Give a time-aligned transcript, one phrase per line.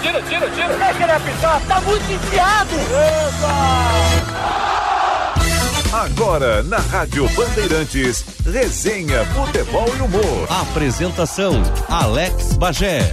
[0.00, 0.76] tira, tira, tira.
[0.76, 2.70] Deixa ele apitar, tá muito enfiado.
[5.92, 10.46] Agora, na Rádio Bandeirantes, resenha, futebol e humor.
[10.48, 13.12] Apresentação, Alex Bagé.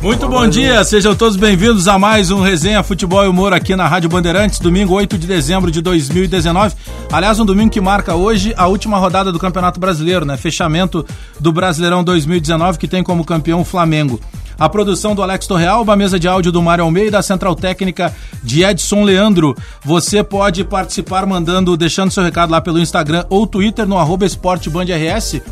[0.00, 3.88] Muito bom dia, sejam todos bem-vindos a mais um Resenha Futebol e Humor aqui na
[3.88, 6.76] Rádio Bandeirantes, domingo 8 de dezembro de 2019.
[7.10, 10.36] Aliás, um domingo que marca hoje a última rodada do Campeonato Brasileiro, né?
[10.36, 11.04] Fechamento
[11.40, 14.20] do Brasileirão 2019, que tem como campeão o Flamengo.
[14.62, 18.14] A produção do Alex Torreal, a mesa de áudio do Mário Almeida, a central técnica
[18.44, 19.56] de Edson Leandro.
[19.84, 25.42] Você pode participar mandando, deixando seu recado lá pelo Instagram ou Twitter no arroba esportebandrs.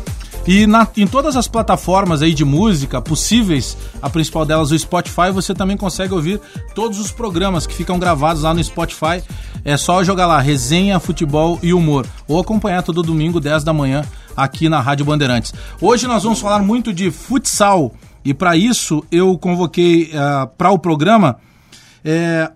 [0.47, 5.29] E na, em todas as plataformas aí de música possíveis, a principal delas o Spotify,
[5.29, 6.39] você também consegue ouvir
[6.73, 9.21] todos os programas que ficam gravados lá no Spotify.
[9.65, 12.07] É só jogar lá, resenha, futebol e humor.
[12.29, 14.05] Ou acompanhar todo domingo, 10 da manhã,
[14.37, 15.53] aqui na Rádio Bandeirantes.
[15.81, 17.91] Hoje nós vamos falar muito de futsal.
[18.23, 21.37] E para isso eu convoquei uh, para o programa
[22.03, 22.51] é,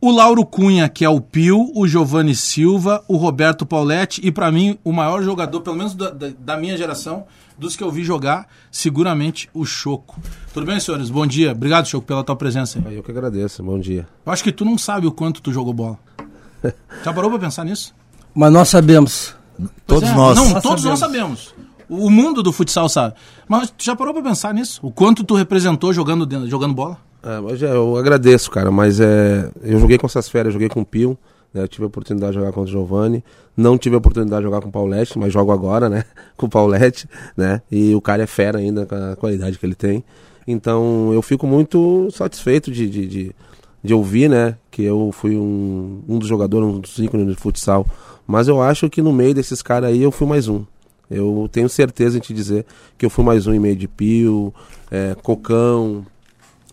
[0.00, 4.52] o Lauro Cunha, que é o Pio, o Giovanni Silva, o Roberto Pauletti e para
[4.52, 7.24] mim o maior jogador, pelo menos da, da, da, minha geração,
[7.58, 10.20] dos que eu vi jogar, seguramente o Choco.
[10.52, 11.08] Tudo bem, senhores?
[11.08, 11.52] Bom dia.
[11.52, 12.96] Obrigado, Choco, pela tua presença aí.
[12.96, 13.62] Eu que agradeço.
[13.62, 14.06] Bom dia.
[14.24, 15.98] Eu acho que tu não sabe o quanto tu jogou bola.
[17.02, 17.94] Já parou pra pensar nisso?
[18.34, 19.34] Mas nós sabemos.
[19.86, 20.36] Todos é, nós.
[20.36, 20.84] Não, nós todos sabemos.
[20.84, 21.54] nós sabemos.
[21.88, 23.14] O mundo do futsal sabe.
[23.48, 24.80] Mas tu já parou pra pensar nisso?
[24.82, 26.98] O quanto tu representou jogando, jogando bola?
[27.22, 30.82] É, mas é, eu agradeço, cara, mas é, eu joguei com essas férias, joguei com
[30.82, 31.18] o Pio,
[31.52, 33.24] né, eu tive a oportunidade de jogar contra o Giovanni,
[33.56, 36.04] não tive a oportunidade de jogar com o Paulette, mas jogo agora, né,
[36.36, 39.74] com o Paulette, né, e o cara é fera ainda com a qualidade que ele
[39.74, 40.04] tem.
[40.46, 43.34] Então eu fico muito satisfeito de, de, de,
[43.82, 47.84] de ouvir, né, que eu fui um, um dos jogadores, um dos ícones de futsal,
[48.24, 50.64] mas eu acho que no meio desses caras aí eu fui mais um.
[51.10, 52.66] Eu tenho certeza em te dizer
[52.98, 54.52] que eu fui mais um em meio de Pio,
[54.90, 56.04] é, Cocão,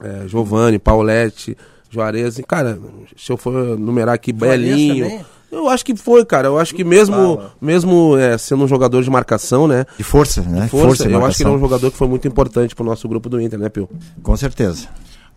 [0.01, 1.57] é, Giovanni, Paulette,
[1.89, 2.41] Juarez.
[2.47, 2.79] Cara,
[3.15, 5.05] se eu for numerar aqui, Juarez Belinho.
[5.05, 5.25] Também?
[5.51, 6.47] Eu acho que foi, cara.
[6.47, 9.85] Eu acho que mesmo, mesmo é, sendo um jogador de marcação, né?
[9.95, 10.61] De força, né?
[10.61, 12.83] De força, força eu acho que ele é um jogador que foi muito importante pro
[12.83, 13.87] nosso grupo do Inter, né, Pio?
[14.23, 14.87] Com certeza.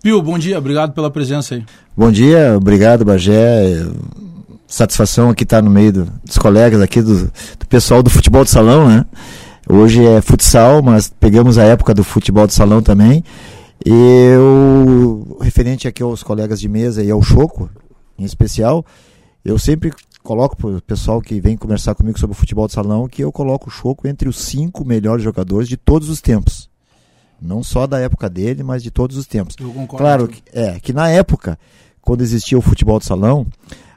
[0.03, 1.65] Pio, bom dia, obrigado pela presença aí.
[1.95, 3.85] Bom dia, obrigado, Bagé.
[4.67, 8.51] Satisfação aqui estar no meio do, dos colegas aqui, do, do pessoal do futebol de
[8.51, 9.05] salão, né?
[9.69, 13.25] Hoje é futsal, mas pegamos a época do futebol de salão também.
[13.85, 17.69] Eu, referente aqui aos colegas de mesa e ao Choco,
[18.19, 18.85] em especial,
[19.45, 23.07] eu sempre coloco para o pessoal que vem conversar comigo sobre o futebol de salão
[23.07, 26.69] que eu coloco o Choco entre os cinco melhores jogadores de todos os tempos.
[27.41, 29.55] Não só da época dele, mas de todos os tempos.
[29.89, 31.59] Claro que, é, que na época,
[32.01, 33.47] quando existia o futebol de salão,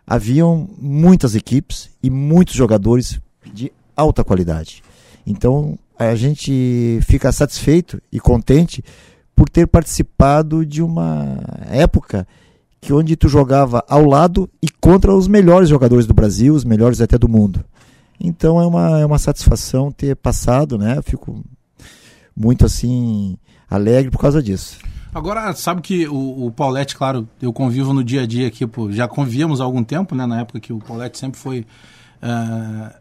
[0.09, 3.21] haviam muitas equipes e muitos jogadores
[3.53, 4.81] de alta qualidade.
[5.23, 8.83] Então a gente fica satisfeito e contente
[9.35, 11.37] por ter participado de uma
[11.69, 12.27] época
[12.81, 17.01] que onde tu jogava ao lado e contra os melhores jogadores do Brasil, os melhores
[17.01, 17.63] até do mundo.
[18.19, 20.97] Então é uma, é uma satisfação ter passado, né?
[20.97, 21.43] Eu fico
[22.35, 23.37] muito assim
[23.69, 24.79] alegre por causa disso.
[25.13, 28.91] Agora, sabe que o, o Paulette, claro, eu convivo no dia a dia aqui, pô,
[28.91, 30.25] já convivíamos há algum tempo, né?
[30.25, 31.65] Na época que o Paulette sempre foi
[32.21, 32.93] uh,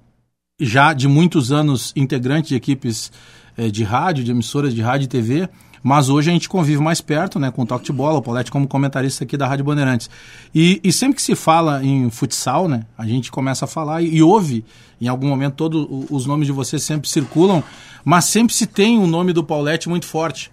[0.59, 3.13] já de muitos anos integrante de equipes
[3.59, 5.49] uh, de rádio, de emissoras de rádio e TV.
[5.83, 8.51] Mas hoje a gente convive mais perto, né, com o Toque de Bola, o Paulette
[8.51, 10.11] como comentarista aqui da Rádio Bandeirantes.
[10.53, 14.17] E, e, sempre que se fala em futsal, né, a gente começa a falar e,
[14.17, 14.65] e ouve,
[15.01, 17.63] em algum momento, todos os nomes de vocês sempre circulam,
[18.05, 20.51] mas sempre se tem um nome do Paulette muito forte.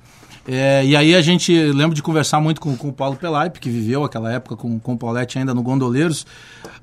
[0.47, 3.69] É, e aí a gente lembra de conversar muito com, com o Paulo Pelaipe, que
[3.69, 6.25] viveu aquela época com, com o Paulette ainda no Gondoleiros.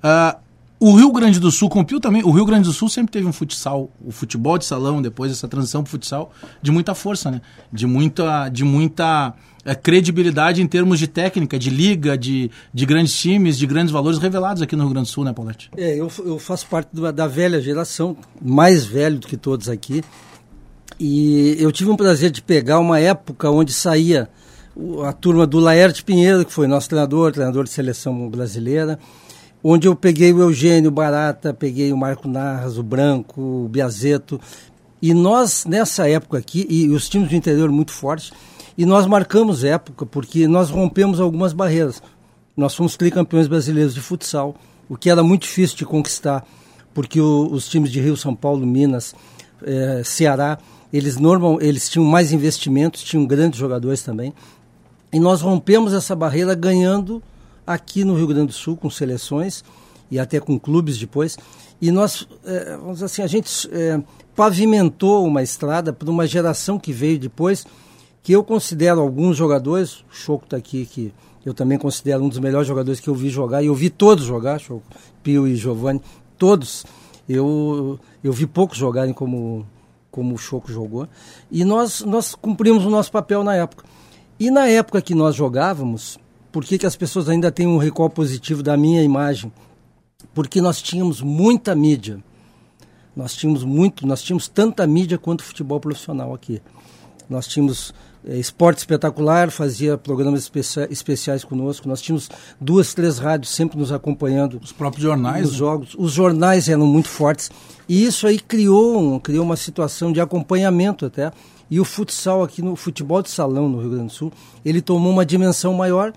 [0.02, 0.36] Uh,
[0.80, 3.12] o Rio Grande do Sul, com o Pio também, o Rio Grande do Sul sempre
[3.12, 7.30] teve um futsal, o futebol de salão, depois essa transição para futsal, de muita força,
[7.30, 7.40] né?
[7.72, 9.32] De muita, de muita
[9.64, 14.18] é, credibilidade em termos de técnica, de liga, de, de grandes times, de grandes valores
[14.18, 15.70] revelados aqui no Rio Grande do Sul, né, Paulette?
[15.76, 20.02] É, eu, eu faço parte da, da velha geração, mais velho do que todos aqui,
[21.04, 24.28] e eu tive um prazer de pegar uma época onde saía
[25.04, 28.96] a turma do Laerte Pinheiro, que foi nosso treinador, treinador de seleção brasileira,
[29.64, 34.40] onde eu peguei o Eugênio Barata, peguei o Marco Narras, o Branco, o Biazeto.
[35.02, 38.32] E nós, nessa época aqui, e os times do interior muito fortes,
[38.78, 42.00] e nós marcamos época porque nós rompemos algumas barreiras.
[42.56, 44.54] Nós fomos tricampeões brasileiros de futsal,
[44.88, 46.46] o que era muito difícil de conquistar,
[46.94, 49.16] porque o, os times de Rio, São Paulo, Minas,
[49.64, 50.58] eh, Ceará,
[50.92, 54.34] eles, normal, eles tinham mais investimentos, tinham grandes jogadores também.
[55.12, 57.22] E nós rompemos essa barreira ganhando
[57.66, 59.64] aqui no Rio Grande do Sul com seleções
[60.10, 61.38] e até com clubes depois.
[61.80, 64.02] E nós, é, vamos dizer assim, a gente é,
[64.36, 67.64] pavimentou uma estrada para uma geração que veio depois
[68.22, 71.12] que eu considero alguns jogadores, o Choco está aqui, que
[71.44, 74.24] eu também considero um dos melhores jogadores que eu vi jogar, e eu vi todos
[74.24, 74.84] jogar, Choco,
[75.22, 76.00] Pio e Giovanni,
[76.38, 76.84] todos.
[77.28, 79.66] Eu, eu vi poucos jogarem como,
[80.12, 81.08] como o Choco jogou.
[81.50, 83.84] E nós, nós cumprimos o nosso papel na época.
[84.38, 86.18] E na época que nós jogávamos,
[86.52, 89.50] por que, que as pessoas ainda têm um recall positivo da minha imagem?
[90.34, 92.22] Porque nós tínhamos muita mídia.
[93.16, 96.62] Nós tínhamos muito, nós tínhamos tanta mídia quanto futebol profissional aqui.
[97.32, 97.92] Nós tínhamos
[98.24, 101.88] é, Esporte Espetacular, fazia programas especia especiais conosco.
[101.88, 102.28] Nós tínhamos
[102.60, 104.60] duas, três rádios sempre nos acompanhando.
[104.62, 105.42] Os próprios jornais.
[105.42, 105.58] Nos né?
[105.58, 105.94] jogos.
[105.98, 107.50] Os jornais eram muito fortes.
[107.88, 111.32] E isso aí criou, um, criou uma situação de acompanhamento até.
[111.70, 114.32] E o futsal aqui no futebol de salão no Rio Grande do Sul,
[114.64, 116.12] ele tomou uma dimensão maior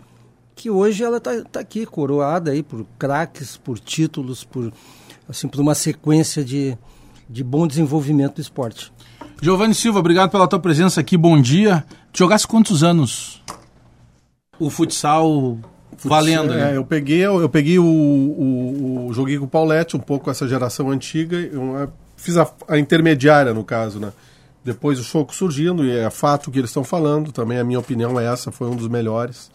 [0.53, 4.71] que hoje ela está tá aqui, coroada aí por craques, por títulos, por,
[5.27, 6.77] assim, por uma sequência de,
[7.29, 8.91] de bom desenvolvimento do esporte.
[9.41, 11.83] Giovanni Silva, obrigado pela tua presença aqui, bom dia.
[12.11, 13.43] Tu jogasse quantos anos
[14.57, 15.57] o futsal,
[16.03, 16.53] valendo?
[16.53, 20.31] É, eu peguei, eu, eu peguei o, o, o, Joguei com o Paulette, um pouco
[20.31, 21.37] essa geração antiga.
[21.37, 24.13] Eu fiz a, a, intermediária, no caso, né?
[24.63, 28.19] Depois o Choco surgindo, e é fato que eles estão falando, também a minha opinião
[28.19, 29.51] é essa, foi um dos melhores.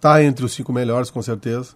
[0.00, 1.70] Tá entre os cinco melhores, com certeza.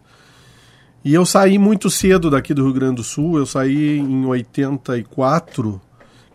[1.04, 5.80] E eu saí muito cedo daqui do Rio Grande do Sul, eu saí em 84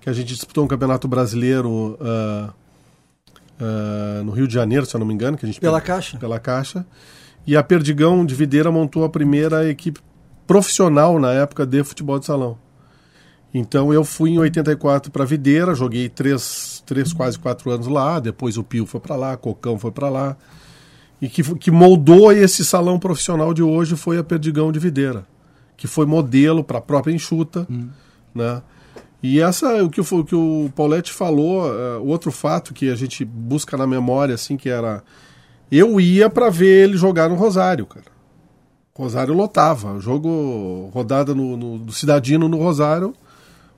[0.05, 2.53] que a gente disputou um campeonato brasileiro uh,
[3.59, 5.35] uh, no Rio de Janeiro, se eu não me engano.
[5.35, 6.19] Que a gente pela Caixa.
[6.19, 6.85] Pela Caixa.
[7.47, 9.99] E a Perdigão de Videira montou a primeira equipe
[10.45, 12.55] profissional na época de futebol de salão.
[13.51, 18.19] Então eu fui em 84 para Videira, joguei três, três, quase quatro anos lá.
[18.19, 20.37] Depois o Pio foi para lá, Cocão foi para lá.
[21.19, 25.25] E que, que moldou esse salão profissional de hoje foi a Perdigão de Videira,
[25.75, 27.89] que foi modelo para a própria enxuta, hum.
[28.35, 28.61] né?
[29.25, 33.25] E essa, o que, o, que o Paulette falou, uh, outro fato que a gente
[33.25, 35.03] busca na memória, assim, que era.
[35.71, 38.05] Eu ia para ver ele jogar no Rosário, cara.
[38.95, 39.99] Rosário lotava.
[39.99, 43.15] Jogo, rodada no, no, do Cidadino no Rosário,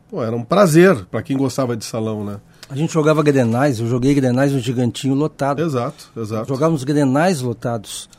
[0.09, 2.41] pô, era um prazer para quem gostava de salão, né?
[2.69, 5.61] A gente jogava Grenais, eu joguei Grenais no Gigantinho lotado.
[5.61, 6.49] Exato, exato.
[6.49, 8.09] Jogávamos Grenais lotados.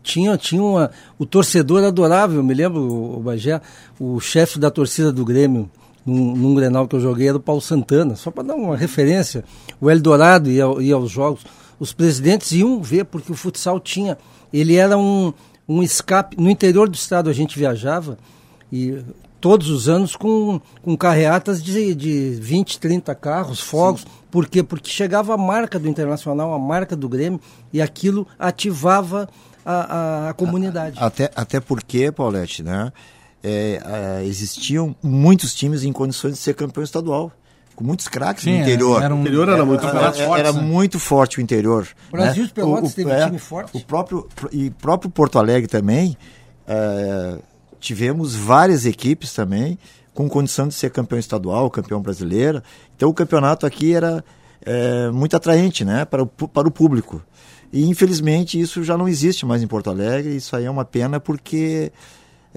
[0.00, 0.92] Tinha, tinha uma.
[1.18, 3.60] O torcedor adorável, me lembro, o Bagé,
[3.98, 5.68] o chefe da torcida do Grêmio,
[6.08, 9.44] num, num Grenal que eu joguei, era o Paulo Santana, só para dar uma referência.
[9.80, 11.44] O Eldorado ia, ia aos jogos.
[11.78, 14.18] Os presidentes iam ver, porque o futsal tinha.
[14.52, 15.32] Ele era um,
[15.68, 16.40] um escape.
[16.40, 18.18] No interior do estado a gente viajava,
[18.72, 18.98] e
[19.40, 24.00] todos os anos com, com carreatas de, de 20, 30 carros, fogos.
[24.00, 24.08] Sim.
[24.30, 24.62] Por quê?
[24.62, 27.40] Porque chegava a marca do Internacional, a marca do Grêmio,
[27.72, 29.28] e aquilo ativava
[29.64, 30.98] a, a, a comunidade.
[31.00, 32.92] Até, até porque, Paulette, né?
[33.42, 33.80] É,
[34.20, 37.32] é, existiam muitos times em condições de ser campeão estadual
[37.78, 39.00] com muitos craques no interior.
[39.00, 40.20] Era um, o interior era muito era, forte.
[40.20, 40.60] Era, era né?
[40.60, 41.86] muito forte o interior.
[42.08, 42.50] O Brasil né?
[42.52, 43.76] Pelotas o, teve é, time forte.
[43.76, 46.16] O próprio, e próprio Porto Alegre também,
[46.66, 47.38] é,
[47.78, 49.78] tivemos várias equipes também
[50.12, 52.60] com condição de ser campeão estadual, campeão brasileiro.
[52.96, 54.24] Então o campeonato aqui era
[54.66, 57.22] é, muito atraente né, para, o, para o público.
[57.72, 60.34] E infelizmente isso já não existe mais em Porto Alegre.
[60.34, 61.92] Isso aí é uma pena porque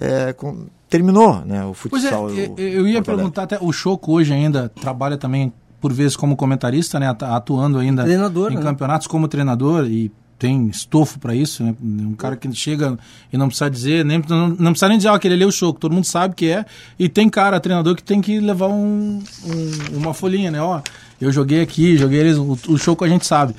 [0.02, 2.24] é, com, terminou né, o futsal.
[2.24, 6.16] Pois é, eu, eu ia perguntar até, o Choco hoje ainda trabalha também por vezes
[6.16, 8.62] como comentarista, né, atuando ainda treinador, em né?
[8.62, 11.76] campeonatos como treinador e tem estofo para isso, né?
[11.80, 12.98] Um cara que chega
[13.32, 15.52] e não precisa dizer, nem não, não precisa nem dizer, ó, aquele ali é o
[15.52, 16.66] Choco, todo mundo sabe que é,
[16.98, 20.82] e tem cara, treinador que tem que levar um, um, uma folhinha, né, ó,
[21.20, 23.56] eu joguei aqui, joguei eles, o, o Choco a gente sabe.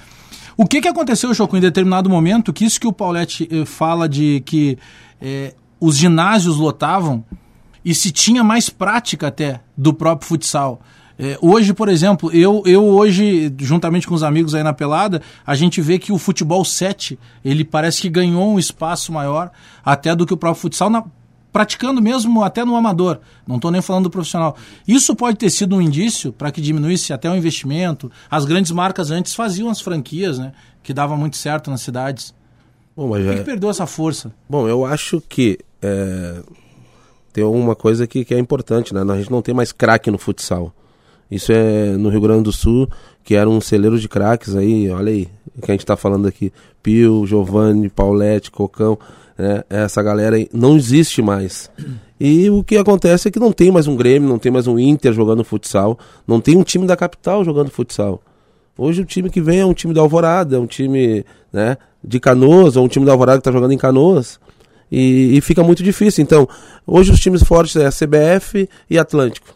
[0.56, 4.08] O que que aconteceu, Choco, em determinado momento, que isso que o Paulette eh, fala
[4.08, 4.76] de que
[5.20, 7.24] eh, os ginásios lotavam
[7.84, 10.80] e se tinha mais prática até do próprio futsal.
[11.18, 15.56] É, hoje, por exemplo, eu, eu hoje, juntamente com os amigos aí na pelada, a
[15.56, 19.50] gente vê que o futebol 7, ele parece que ganhou um espaço maior
[19.84, 21.04] até do que o próprio futsal, na,
[21.50, 23.18] praticando mesmo até no amador.
[23.44, 24.56] Não estou nem falando do profissional.
[24.86, 28.10] Isso pode ter sido um indício para que diminuísse até o investimento.
[28.30, 30.52] As grandes marcas antes faziam as franquias, né?
[30.80, 32.32] Que dava muito certo nas cidades.
[32.96, 33.38] Bom, mas Por que, é...
[33.38, 34.32] que perdeu essa força?
[34.48, 36.42] Bom, eu acho que é,
[37.32, 39.00] tem uma coisa que, que é importante, né?
[39.00, 40.72] A gente não tem mais craque no futsal.
[41.30, 42.86] Isso é no Rio Grande do Sul,
[43.24, 45.28] que era um celeiro de craques aí, olha aí,
[45.62, 46.52] que a gente está falando aqui.
[46.82, 48.98] Pio, Giovanni, Paulette, Cocão,
[49.38, 49.64] né?
[49.70, 51.70] essa galera aí não existe mais.
[52.20, 54.78] E o que acontece é que não tem mais um Grêmio, não tem mais um
[54.78, 58.20] Inter jogando futsal, não tem um time da capital jogando futsal.
[58.76, 62.18] Hoje o time que vem é um time da Alvorada, é um time né, de
[62.18, 64.40] Canoas, ou um time da Alvorada que está jogando em Canoas.
[64.90, 66.22] E, e, fica muito difícil.
[66.22, 66.46] Então,
[66.86, 69.54] hoje os times fortes é a CBF e Atlântico.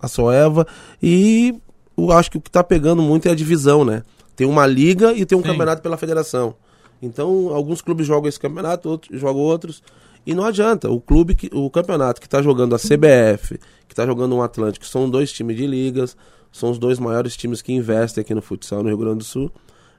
[0.00, 0.66] A Soeva.
[1.02, 1.54] E
[1.96, 4.02] eu acho que o que está pegando muito é a divisão, né?
[4.34, 5.48] Tem uma liga e tem um Sim.
[5.48, 6.54] campeonato pela federação.
[7.02, 9.82] Então, alguns clubes jogam esse campeonato, outros jogam outros.
[10.24, 10.90] E não adianta.
[10.90, 14.86] O clube, que, o campeonato que está jogando a CBF, que está jogando um Atlântico,
[14.86, 16.16] são dois times de ligas,
[16.50, 19.52] são os dois maiores times que investem aqui no futsal no Rio Grande do Sul.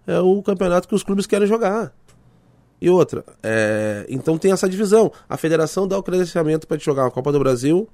[0.06, 1.94] É o campeonato que os clubes querem jogar.
[2.82, 5.12] E outra, é, então tem essa divisão.
[5.30, 7.88] A federação dá o credenciamento para jogar a Copa do Brasil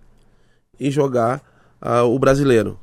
[0.79, 1.43] e jogar
[1.79, 2.79] ah, o brasileiro.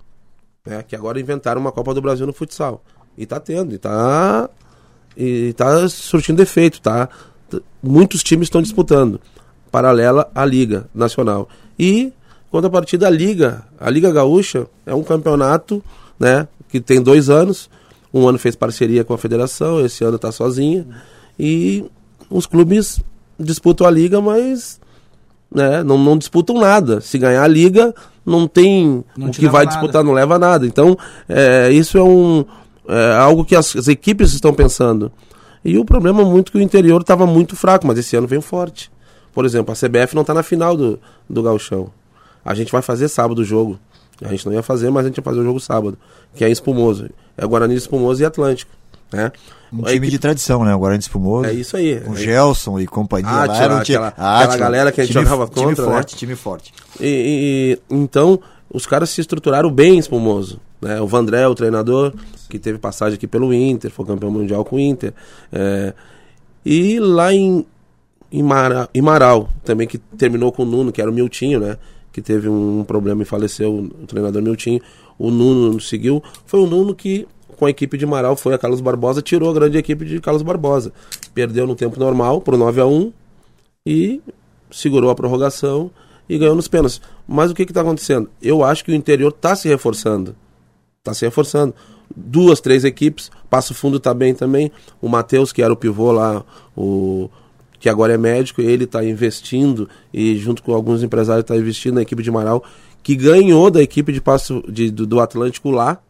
[0.65, 0.85] né?
[0.87, 2.83] Que agora inventaram uma Copa do Brasil no futsal.
[3.17, 4.49] E tá tendo, e tá.
[5.17, 7.09] E tá surtindo efeito, tá?
[7.83, 9.21] Muitos times estão disputando.
[9.71, 11.49] Paralela à Liga Nacional.
[11.79, 12.13] E,
[12.51, 15.83] contrapartida, a Liga, a Liga Gaúcha é um campeonato,
[16.21, 16.47] né?
[16.69, 17.71] Que tem dois anos.
[18.17, 20.87] Um ano fez parceria com a federação, esse ano tá sozinha.
[21.39, 21.85] E
[22.31, 23.01] os clubes
[23.39, 24.81] disputam a liga, mas
[25.53, 27.01] né, não, não disputam nada.
[27.03, 27.95] Se ganhar a liga,
[28.25, 29.77] não tem Não o que vai nada.
[29.77, 30.67] disputar, não leva nada.
[30.67, 30.97] Então,
[31.29, 32.45] é, isso é um
[32.89, 35.13] é algo que as, as equipes estão pensando.
[35.65, 38.41] E o problema é muito que o interior estava muito fraco, mas esse ano veio
[38.41, 38.91] forte.
[39.35, 41.91] Por exemplo, a CBF não está na final do, do Gauchão.
[42.45, 43.79] A gente vai fazer sábado o jogo.
[44.25, 45.99] A gente não ia fazer, mas a gente ia fazer o jogo sábado,
[46.35, 47.09] que é em Espumoso.
[47.37, 48.71] É Guarani Espumoso e Atlântico.
[49.13, 49.31] Né?
[49.73, 50.75] Um time equipe- de tradição, né?
[50.75, 51.47] O Guarani Espumoso.
[51.49, 52.01] É isso aí.
[52.01, 53.29] Com É Gelson e companhia.
[53.31, 55.67] Ah, lá era um time- aquela- Ah, aquela galera que a gente time- jogava time
[55.67, 55.93] contra, né?
[55.93, 56.73] forte, time forte.
[57.01, 58.41] E, e- então,
[58.73, 60.61] os caras se estruturaram bem em Espumoso.
[60.81, 61.01] Né?
[61.01, 62.13] O Vandré, o treinador,
[62.51, 65.13] que teve passagem aqui pelo Inter, foi campeão mundial com o Inter.
[65.53, 65.95] É,
[66.65, 67.65] e lá em,
[68.33, 71.77] em, Mara, em Marau, também que terminou com o Nuno, que era o Miltinho, né?
[72.17, 74.81] Que teve um problema e faleceu, o treinador Miltinho.
[75.19, 76.23] O Nuno seguiu.
[76.47, 79.53] Foi o Nuno que, com a equipe de Marau, foi a Carlos Barbosa, tirou a
[79.53, 80.95] grande equipe de Carlos Barbosa.
[81.35, 83.13] Perdeu no tempo normal, por 9 a 1
[83.85, 84.23] e
[84.71, 85.91] segurou a prorrogação
[86.27, 87.03] e ganhou nos pênaltis.
[87.29, 88.31] Mas o que está acontecendo?
[88.41, 90.35] Eu acho que o interior está se reforçando.
[91.01, 91.75] Está se reforçando.
[92.17, 93.31] Duas, três equipes.
[93.51, 94.73] Passo Fundo está bem também.
[95.03, 96.43] O Matheus, que era o pivô lá,
[96.75, 97.29] o
[97.79, 102.03] que agora é médico, ele está investindo e junto com alguns empresários está investindo na
[102.03, 102.65] equipe de Marau,
[103.03, 106.01] que ganhou da equipe de Passo de, do, do Atlântico lá,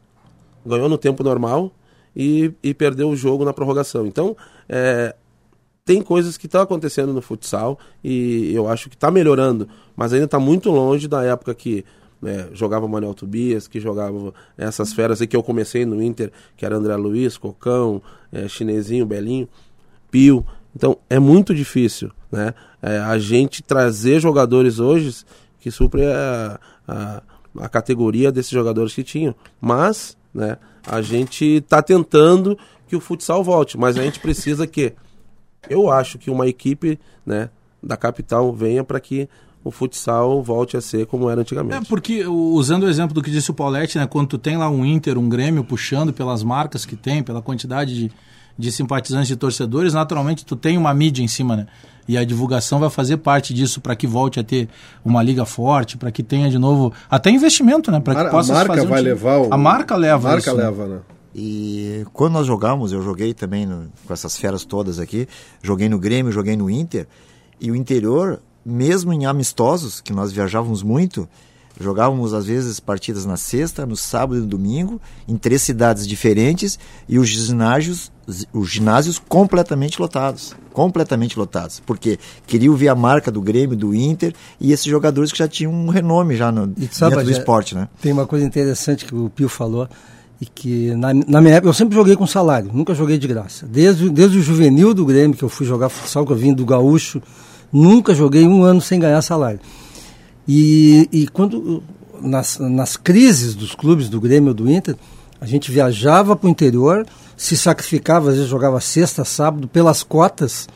[0.64, 1.72] ganhou no tempo normal
[2.14, 4.06] e, e perdeu o jogo na prorrogação.
[4.06, 4.36] Então,
[4.68, 5.14] é,
[5.84, 10.24] tem coisas que estão acontecendo no futsal e eu acho que está melhorando, mas ainda
[10.24, 11.84] está muito longe da época que
[12.20, 16.64] né, jogava Manuel Tobias, que jogava essas feras aí que eu comecei no Inter, que
[16.64, 19.48] era André Luiz, Cocão, é, Chinesinho, Belinho,
[20.10, 20.44] Pio.
[20.76, 22.52] Então é muito difícil né,
[22.82, 25.24] é, a gente trazer jogadores hoje
[25.58, 27.22] que suprem a, a,
[27.60, 29.34] a categoria desses jogadores que tinham.
[29.58, 34.92] Mas né, a gente está tentando que o futsal volte, mas a gente precisa que
[35.68, 37.48] eu acho que uma equipe né,
[37.82, 39.28] da capital venha para que
[39.64, 41.88] o futsal volte a ser como era É, antigamente.
[41.88, 44.68] porque o- usando o exemplo do que disse o Paulette, né, quando tu tem lá
[44.70, 48.12] um Inter, um Grêmio puxando pelas marcas que tem, pela quantidade de,
[48.58, 51.66] de simpatizantes e torcedores, naturalmente tu tem uma mídia em cima, né?
[52.08, 54.68] E a divulgação vai fazer parte disso para que volte a ter
[55.04, 57.98] uma liga forte, para que tenha de novo até investimento, né?
[58.00, 59.10] Para que possa a se marca fazer um vai time.
[59.10, 59.52] levar o...
[59.52, 60.64] A marca leva A marca isso, né?
[60.64, 60.98] leva, né?
[61.34, 65.28] E quando nós jogamos, eu joguei também no- com essas feras todas aqui,
[65.62, 67.06] joguei no Grêmio, joguei no Inter,
[67.60, 71.28] e o interior, mesmo em amistosos, que nós viajávamos muito,
[71.80, 76.78] jogávamos às vezes partidas na sexta, no sábado e no domingo, em três cidades diferentes,
[77.08, 78.10] e os ginásios,
[78.52, 80.54] os ginásios completamente lotados.
[80.72, 81.80] Completamente lotados.
[81.84, 85.72] Porque queriam ver a marca do Grêmio, do Inter, e esses jogadores que já tinham
[85.72, 87.88] um renome já no, E sabe, dentro do esporte, né?
[88.00, 89.88] Tem uma coisa interessante que o Pio falou,
[90.40, 93.66] e que na, na minha época eu sempre joguei com salário, nunca joguei de graça.
[93.66, 96.64] Desde, desde o juvenil do Grêmio, que eu fui jogar futsal, que eu vim do
[96.64, 97.22] Gaúcho,
[97.72, 99.60] nunca joguei um ano sem ganhar salário.
[100.48, 101.82] E, e quando,
[102.20, 104.96] nas, nas crises dos clubes do Grêmio ou do Inter,
[105.40, 107.04] a gente viajava para o interior,
[107.36, 110.68] se sacrificava, às vezes jogava sexta, sábado, pelas cotas,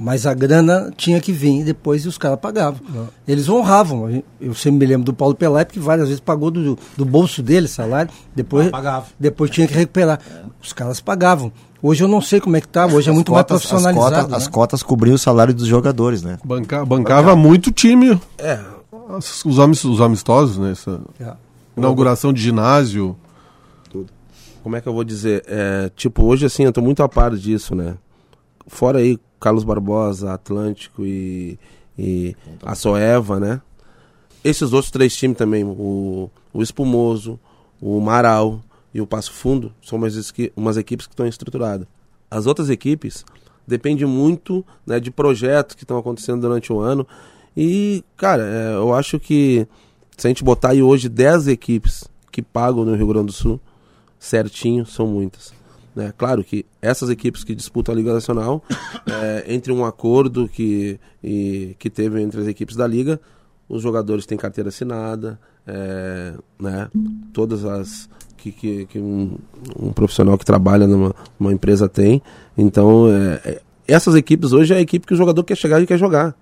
[0.00, 2.80] mas a grana tinha que vir e depois os caras pagavam.
[3.26, 4.22] Eles honravam.
[4.40, 7.68] Eu sempre me lembro do Paulo Pelé, porque várias vezes pagou do, do bolso dele
[7.68, 9.06] salário, depois, Ah, pagava.
[9.18, 10.20] depois tinha que recuperar.
[10.62, 11.52] Os caras pagavam.
[11.80, 14.06] Hoje eu não sei como é que tá, hoje é muito mais Cotas- profissionalizado.
[14.14, 14.36] As cotas, né?
[14.36, 16.38] as cotas cobriam o salário dos jogadores, né?
[16.44, 18.18] Banca, bancava muito time.
[18.38, 18.58] É,
[19.08, 20.70] Os, os amis- os amistosos, né?
[20.72, 21.34] Essa É.
[21.76, 23.16] inauguração de ginásio.
[24.62, 25.44] como é que eu vou dizer?
[25.46, 27.98] É, tipo, hoje assim, eu tô muito a par disso, né?
[28.66, 31.58] Fora aí, Carlos Barbosa, Atlântico e,
[31.98, 33.60] e a Soeva, né?
[34.42, 37.38] Esses outros três times também, o, o Espumoso,
[37.78, 38.62] o Marau
[38.94, 41.86] e o Passo Fundo, são umas, umas equipes que estão estruturadas.
[42.30, 43.22] As outras equipes
[43.66, 47.06] dependem muito né, de projetos que estão acontecendo durante o ano.
[47.56, 49.66] E, cara, é, eu acho que
[50.16, 53.60] se a gente botar aí hoje 10 equipes que pagam no Rio Grande do Sul,
[54.18, 55.52] certinho, são muitas.
[55.94, 56.12] Né?
[56.16, 58.62] Claro que essas equipes que disputam a Liga Nacional,
[59.06, 63.20] é, entre um acordo que, e, que teve entre as equipes da Liga,
[63.68, 66.90] os jogadores têm carteira assinada, é, né?
[67.32, 69.38] todas as que, que, que um,
[69.80, 72.20] um, profissional que trabalha numa, empresa tem.
[72.58, 75.86] Então, é, é, essas equipes hoje é a equipe que o jogador quer chegar e
[75.86, 76.36] quer jogar.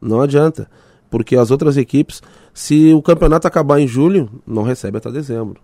[0.00, 0.68] Não adianta.
[1.10, 2.22] Porque as outras equipes,
[2.52, 5.60] se o campeonato acabar em julho, não recebe até dezembro.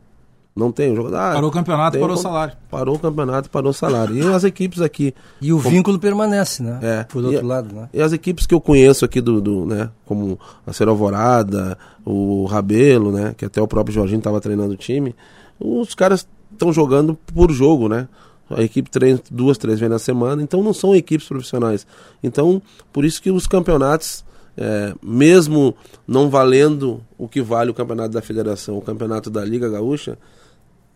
[0.54, 0.92] Não tem.
[0.92, 2.54] O jogador, ah, parou o campeonato, parou o salário.
[2.70, 4.14] Parou o campeonato, parou o salário.
[4.14, 5.14] E as equipes aqui.
[5.40, 6.78] E o como, vínculo permanece, né?
[6.82, 7.04] É.
[7.04, 7.88] Por outro e, lado, né?
[7.92, 9.88] E as equipes que eu conheço aqui do, do né?
[10.04, 13.34] Como a Ser Alvorada, o Rabelo, né?
[13.36, 15.16] Que até o próprio Jorginho estava treinando o time.
[15.58, 18.06] Os caras estão jogando por jogo, né?
[18.56, 21.86] A equipe treina duas, três vezes na semana, então não são equipes profissionais.
[22.22, 22.60] Então,
[22.92, 24.24] por isso que os campeonatos
[24.56, 25.74] é, mesmo
[26.06, 30.18] não valendo o que vale o campeonato da federação, o campeonato da Liga Gaúcha,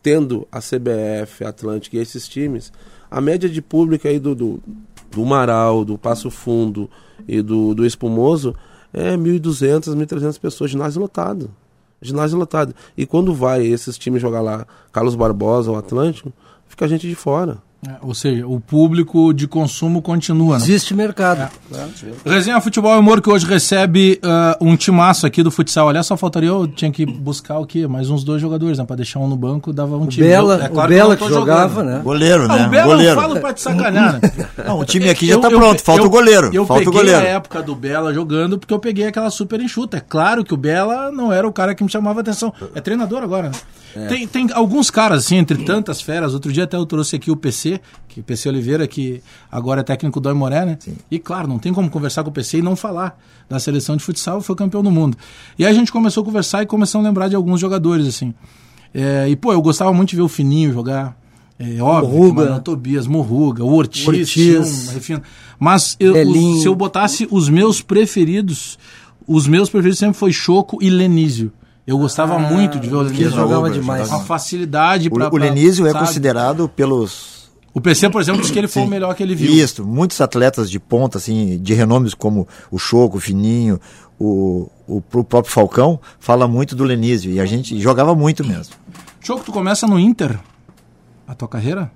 [0.02, 2.72] tendo a CBF, a Atlântica e esses times,
[3.10, 4.62] a média de público aí do, do,
[5.10, 6.90] do Marau, do Passo Fundo
[7.26, 8.54] e do, do Espumoso
[8.92, 11.50] é 1.200, 1.300 pessoas, ginásio lotado.
[12.00, 12.74] Ginásio lotado.
[12.96, 16.32] E quando vai esses times jogar lá, Carlos Barbosa ou Atlântico,
[16.68, 17.58] fica a gente de fora.
[17.86, 20.56] É, ou seja, o público de consumo continua.
[20.56, 20.64] Né?
[20.64, 21.50] Existe mercado.
[21.72, 22.28] É.
[22.28, 25.88] Resenha Futebol e Humor que hoje recebe uh, um timaço aqui do futsal.
[25.88, 27.86] Aliás, só faltaria eu tinha que buscar o quê?
[27.86, 28.84] Mais uns dois jogadores, né?
[28.84, 30.26] Pra deixar um no banco, dava um o time.
[30.26, 31.96] Bela, é claro o Bela que, que jogava, jogando.
[31.96, 32.00] né?
[32.02, 32.56] Goleiro, né?
[32.58, 33.12] Ah, o Bela goleiro.
[33.12, 34.20] eu falo pra te sacanear, né?
[34.66, 36.50] Não, o time aqui já tá eu, pronto, falta eu, o goleiro.
[36.52, 37.20] Eu falta peguei o goleiro.
[37.20, 39.98] a época do Bela jogando porque eu peguei aquela super enxuta.
[39.98, 42.52] É claro que o Bela não era o cara que me chamava atenção.
[42.74, 43.54] É treinador agora, né?
[43.96, 44.06] É.
[44.08, 46.34] Tem, tem alguns caras, assim, entre tantas feras.
[46.34, 47.65] Outro dia até eu trouxe aqui o PC,
[48.08, 50.76] que PC Oliveira, que agora é técnico do Aimoré, né?
[50.80, 50.96] Sim.
[51.10, 53.18] E claro, não tem como conversar com o PC e não falar
[53.48, 55.16] da seleção de futsal, foi campeão do mundo.
[55.58, 58.34] E aí a gente começou a conversar e começamos a lembrar de alguns jogadores, assim.
[58.94, 61.16] É, e, pô, eu gostava muito de ver o Fininho jogar.
[61.58, 62.44] É óbvio, Morruga.
[62.44, 65.10] Mano, Tobias, Morruga, o Ortiz, Ortiz.
[65.10, 65.20] Um,
[65.58, 68.78] mas eu, o, se eu botasse os meus preferidos,
[69.26, 71.52] os meus preferidos sempre foi Choco e Lenísio.
[71.86, 73.30] Eu gostava ah, muito de ver o Lenísio.
[73.30, 74.10] jogava demais.
[74.10, 75.28] A facilidade para.
[75.28, 77.35] O, o Lenísio é considerado pelos.
[77.76, 78.88] O PC, por exemplo, disse que ele foi Sim.
[78.88, 79.52] o melhor que ele viu.
[79.52, 83.78] Isso, muitos atletas de ponta, assim, de renomes como o Choco, o Fininho,
[84.18, 87.30] o, o, o próprio Falcão, fala muito do Lenísio.
[87.30, 88.74] E a gente jogava muito mesmo.
[89.20, 90.40] Choco, tu começa no Inter
[91.28, 91.92] a tua carreira?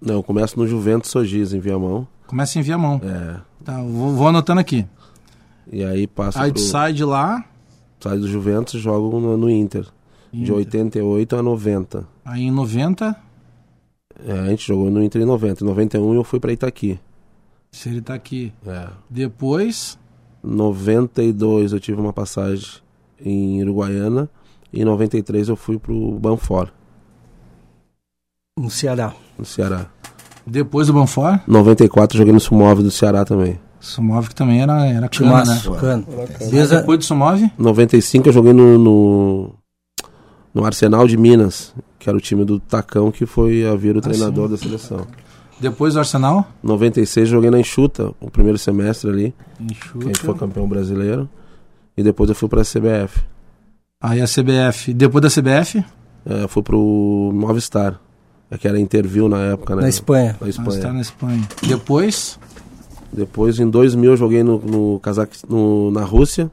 [0.00, 2.08] Não, eu começo no Juventus Sogis, em Viamão.
[2.26, 2.98] Começa em Viamão.
[3.04, 3.36] É.
[3.62, 4.86] Tá, vou, vou anotando aqui.
[5.70, 6.62] E aí passa Aí pro...
[6.62, 7.44] tu sai de lá
[8.00, 9.84] sai do Juventus e jogo no, no Inter,
[10.32, 12.08] Inter, De 88 a 90.
[12.24, 13.27] Aí em 90?
[14.26, 15.62] É, a gente jogou no Inter em 90.
[15.62, 16.98] Em 91 eu fui para Itaqui.
[17.70, 18.52] Se ele tá aqui.
[18.66, 18.88] É.
[19.08, 19.98] Depois?
[20.42, 22.80] 92 eu tive uma passagem
[23.24, 24.28] em Uruguaiana.
[24.72, 26.70] E em 93 eu fui pro Banfort.
[28.58, 29.14] No Ceará.
[29.38, 29.86] No Ceará.
[30.46, 31.42] Depois do Banfort?
[31.46, 33.60] 94 joguei no Sumove do Ceará também.
[33.80, 35.60] Sumov que também era, era cana, né?
[35.78, 36.04] Cana.
[36.50, 37.40] Desde depois do Sumov?
[37.56, 39.54] 95 eu joguei no, no,
[40.54, 44.00] no, Arsenal de Minas, que era o time do Tacão, que foi a vir o
[44.00, 45.06] treinador ah, da seleção.
[45.60, 46.46] Depois do Arsenal?
[46.62, 49.34] 96 joguei na Enxuta, o primeiro semestre ali.
[49.60, 50.10] Enxuta.
[50.10, 51.28] Que foi campeão brasileiro.
[51.96, 53.20] E depois eu fui pra CBF.
[54.00, 54.94] Aí a CBF.
[54.94, 55.84] Depois da CBF?
[56.24, 58.00] É, eu fui pro Movistar.
[58.50, 59.82] É que era Interview na época, né?
[59.82, 60.36] Na Espanha.
[60.40, 60.68] Na Espanha.
[60.68, 61.48] Movistar na Espanha.
[61.66, 62.38] Depois?
[63.12, 65.00] Depois, em 2000, eu joguei no, no,
[65.48, 66.50] no na Rússia,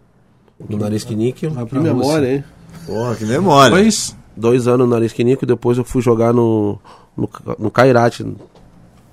[0.69, 1.51] no Nariz Níquel.
[1.51, 2.43] Que memória, hein?
[2.85, 3.75] Porra, que memória.
[3.75, 6.79] Depois, dois anos no Nariz Níquel, depois eu fui jogar no,
[7.15, 8.21] no, no Kairat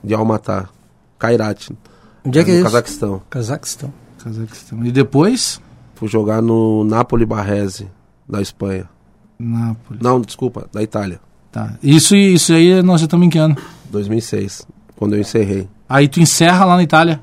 [0.02, 0.68] de Almatá.
[1.18, 1.70] Kairat.
[2.24, 2.64] Onde é que é isso?
[2.64, 3.22] Cazaquistão.
[3.30, 3.92] Cazaquistão.
[4.22, 4.84] Cazaquistão.
[4.84, 5.60] E depois?
[5.94, 7.88] Fui jogar no Napoli Barrese,
[8.28, 8.88] da Espanha.
[9.38, 10.00] Napoli.
[10.02, 11.20] Não, desculpa, da Itália.
[11.50, 11.74] Tá.
[11.82, 13.56] Isso, isso aí nós já estamos em que ano?
[13.90, 15.68] 2006, quando eu encerrei.
[15.88, 17.20] Aí tu encerra lá na Itália.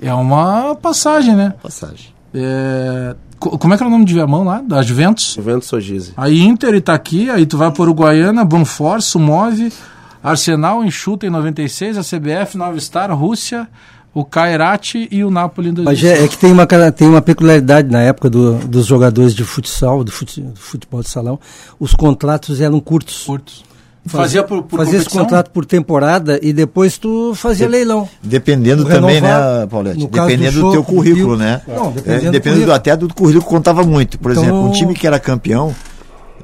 [0.00, 1.54] É uma passagem, né?
[1.62, 2.12] Passagem.
[2.34, 3.14] É...
[3.50, 4.60] Como é que era o nome de Viamão lá?
[4.60, 5.34] Da Juventus?
[5.34, 6.12] Juventus Sogise.
[6.16, 9.72] Aí Inter tá aqui, aí tu vai por Uruguaiana, Banfor, Sumove,
[10.22, 13.68] Arsenal, Enxuta em 96, a CBF, Nova Star, Rússia,
[14.14, 15.84] o Kairat e o Napoli em 2006.
[15.84, 19.44] Mas é, é, que tem uma, tem uma peculiaridade na época do, dos jogadores de
[19.44, 21.38] futsal, do, fute, do futebol de salão,
[21.78, 23.24] os contratos eram curtos.
[23.24, 23.64] Curtos.
[24.06, 28.08] Fazia por, por Fazia esse contrato por temporada e depois tu fazia leilão.
[28.22, 30.06] Dependendo também, né, Paulette?
[30.06, 31.62] Dependendo do, do teu currículo, né?
[31.66, 34.18] Não, dependendo, é, dependendo do, até do currículo contava muito.
[34.18, 35.74] Por então, exemplo, um time que era campeão,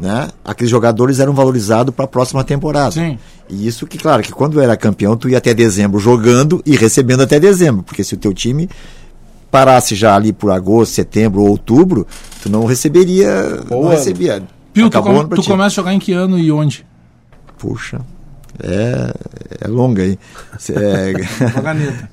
[0.00, 0.28] né?
[0.42, 2.92] Aqueles jogadores eram valorizados para a próxima temporada.
[2.92, 3.18] Sim.
[3.48, 7.22] E isso que, claro, que quando era campeão, tu ia até dezembro jogando e recebendo
[7.22, 7.82] até dezembro.
[7.82, 8.70] Porque se o teu time
[9.50, 12.06] parasse já ali por agosto, setembro ou outubro,
[12.42, 13.60] tu não receberia.
[13.68, 13.82] Boa.
[13.82, 14.42] Não recebia.
[14.72, 16.86] Pio, tu, com, tu começa a jogar em que ano e onde?
[17.60, 18.00] Puxa.
[18.62, 19.12] É,
[19.60, 20.18] é longa aí.
[20.70, 21.12] É,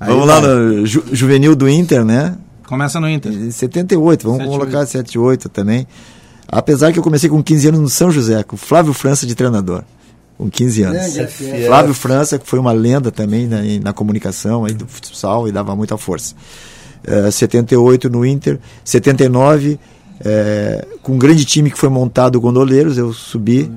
[0.06, 2.36] vamos lá no ju- juvenil do Inter, né?
[2.66, 3.32] Começa no Inter.
[3.32, 4.58] Em 78, vamos 78.
[4.60, 5.86] colocar 78 também.
[6.46, 9.34] Apesar que eu comecei com 15 anos no São José, com o Flávio França de
[9.34, 9.82] treinador.
[10.36, 11.14] Com 15 anos.
[11.14, 11.66] Grande.
[11.66, 15.74] Flávio França, que foi uma lenda também na, na comunicação aí do futsal e dava
[15.74, 16.34] muita força.
[17.04, 19.78] Eh, 78 no Inter, 79,
[20.24, 23.70] eh, com um grande time que foi montado o Gondoleiros, eu subi,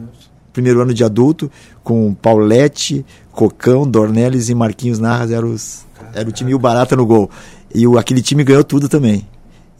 [0.53, 1.49] primeiro ano de adulto,
[1.83, 6.95] com Paulette, Cocão, Dornelles e Marquinhos Narras, era, os, era o time e o Barata
[6.95, 7.29] no gol.
[7.73, 9.25] E o, aquele time ganhou tudo também.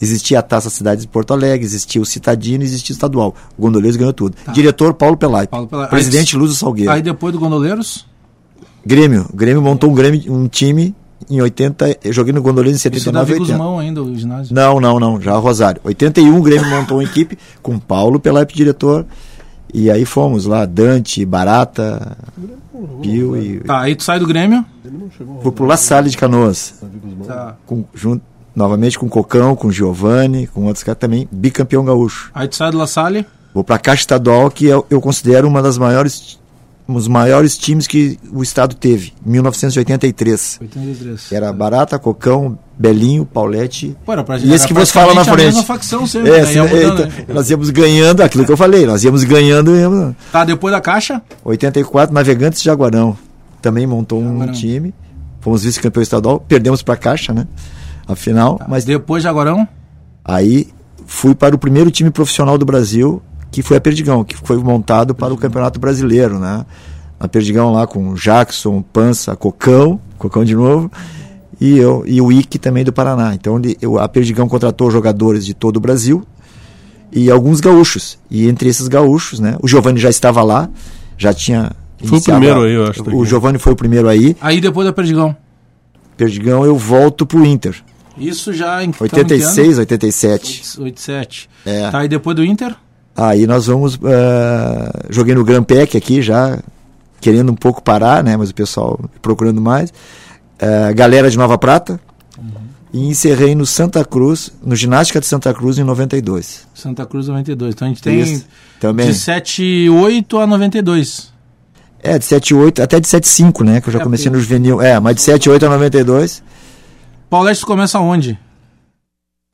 [0.02, 3.36] Existia a Taça Cidade de Porto Alegre, existia o Citadino, existia o Estadual.
[3.56, 4.36] O Gondoleiros ganhou tudo.
[4.52, 5.48] Diretor Paulo Pelai.
[5.48, 5.90] Pelai.
[5.90, 6.92] Presidente Lúcio Salgueiro.
[6.92, 8.08] Aí depois do Gondoleiros,
[8.86, 9.28] Grêmio.
[9.32, 10.96] O Grêmio montou um, Grêmio, um time
[11.30, 12.00] em 80.
[12.04, 13.58] Eu joguei no Gondoleiros em isso 79 Davi e 80.
[13.58, 14.56] Guzmão ainda, o ginásio.
[14.56, 15.22] Não, não, não.
[15.22, 15.80] Já Rosário.
[15.84, 19.06] 81 o Grêmio montou uma equipe com Paulo Pelaipe diretor.
[19.74, 22.18] E aí fomos lá, Dante, Barata,
[23.02, 23.60] Pio e.
[23.62, 24.66] Tá, aí tu sai do Grêmio.
[25.42, 26.76] Fui pro La Salle de Canoas.
[27.26, 27.56] Tá.
[27.66, 28.24] Com, junto,
[28.56, 32.32] novamente com Cocão, com Giovanni, com outros caras também, bicampeão gaúcho.
[32.34, 33.26] Aí tu sai do La Salle.
[33.54, 36.40] Vou pra Caixa Estadual, que eu, eu considero uma das maiores.
[36.89, 40.58] Um dos maiores times que o estado teve, em 1983.
[40.62, 41.32] 83.
[41.32, 43.96] Era Barata, Cocão, Belinho, Paulette.
[44.06, 45.46] Pô, era pra- e esse que você fala na a frente.
[45.46, 46.54] mesma facção sempre, É, né?
[46.54, 47.26] Ia é, mudando, então, né?
[47.34, 49.76] nós íamos ganhando, aquilo que eu falei, nós íamos ganhando.
[49.76, 51.22] íamos- Tá, depois da Caixa.
[51.46, 53.15] 84, Navegantes de Jaguarão.
[53.62, 54.54] Também montou um Jaguarão.
[54.54, 54.94] time.
[55.39, 57.48] Fomos vice-campeão estadual, perdemos pra Caixa, né?
[58.08, 58.65] A final, Tá.
[58.67, 59.67] mas Depois de Agorão.
[60.26, 60.67] aí
[61.06, 65.14] fui para o primeiro time profissional do Brasil, que foi a Perdigão, que foi montado
[65.14, 66.66] para o Campeonato Brasileiro, né?
[67.20, 70.90] A Perdigão lá com Jackson, Pança, Cocão, Cocão de novo,
[71.60, 73.36] e eu e o Ike também do Paraná.
[73.36, 76.26] Então ele- eu- a Perdigão contratou jogadores de todo o Brasil
[77.12, 78.18] e alguns gaúchos.
[78.30, 79.58] E entre esses gaúchos, né?
[79.62, 80.70] O Giovanni já estava lá,
[81.18, 81.72] já tinha
[82.04, 83.24] Foi o primeiro aí, eu acho, O.
[83.26, 84.36] Giovanni foi o primeiro aí.
[84.42, 85.36] Aí depois da Perdigão.
[86.18, 87.76] Perdigão eu volto pro Inter.
[88.18, 90.64] Isso já em 86, 87.
[90.80, 91.50] 87.
[91.66, 91.90] É.
[91.90, 92.76] Tá, aí depois do Inter.
[93.15, 94.00] Aí nós vamos.
[94.04, 96.60] eh, joguei no Grand Pec aqui já,
[97.19, 98.38] querendo um pouco parar, né?
[98.38, 99.93] Mas o pessoal procurando mais.
[100.60, 102.00] Eh, galera de Nova Prata.
[102.93, 106.67] E encerrei no Santa Cruz, no Ginástica de Santa Cruz em 92.
[106.74, 107.74] Santa Cruz 92.
[107.74, 108.45] Então a gente tem Isso,
[108.82, 109.08] também.
[109.08, 111.32] de 78 a 92.
[112.04, 113.80] É, de 78 até de 75, né?
[113.80, 114.82] Que eu já É, comecei no juvenil.
[114.82, 116.43] É, mas de 78 a 92.
[117.30, 118.38] Paulete, tu começa onde?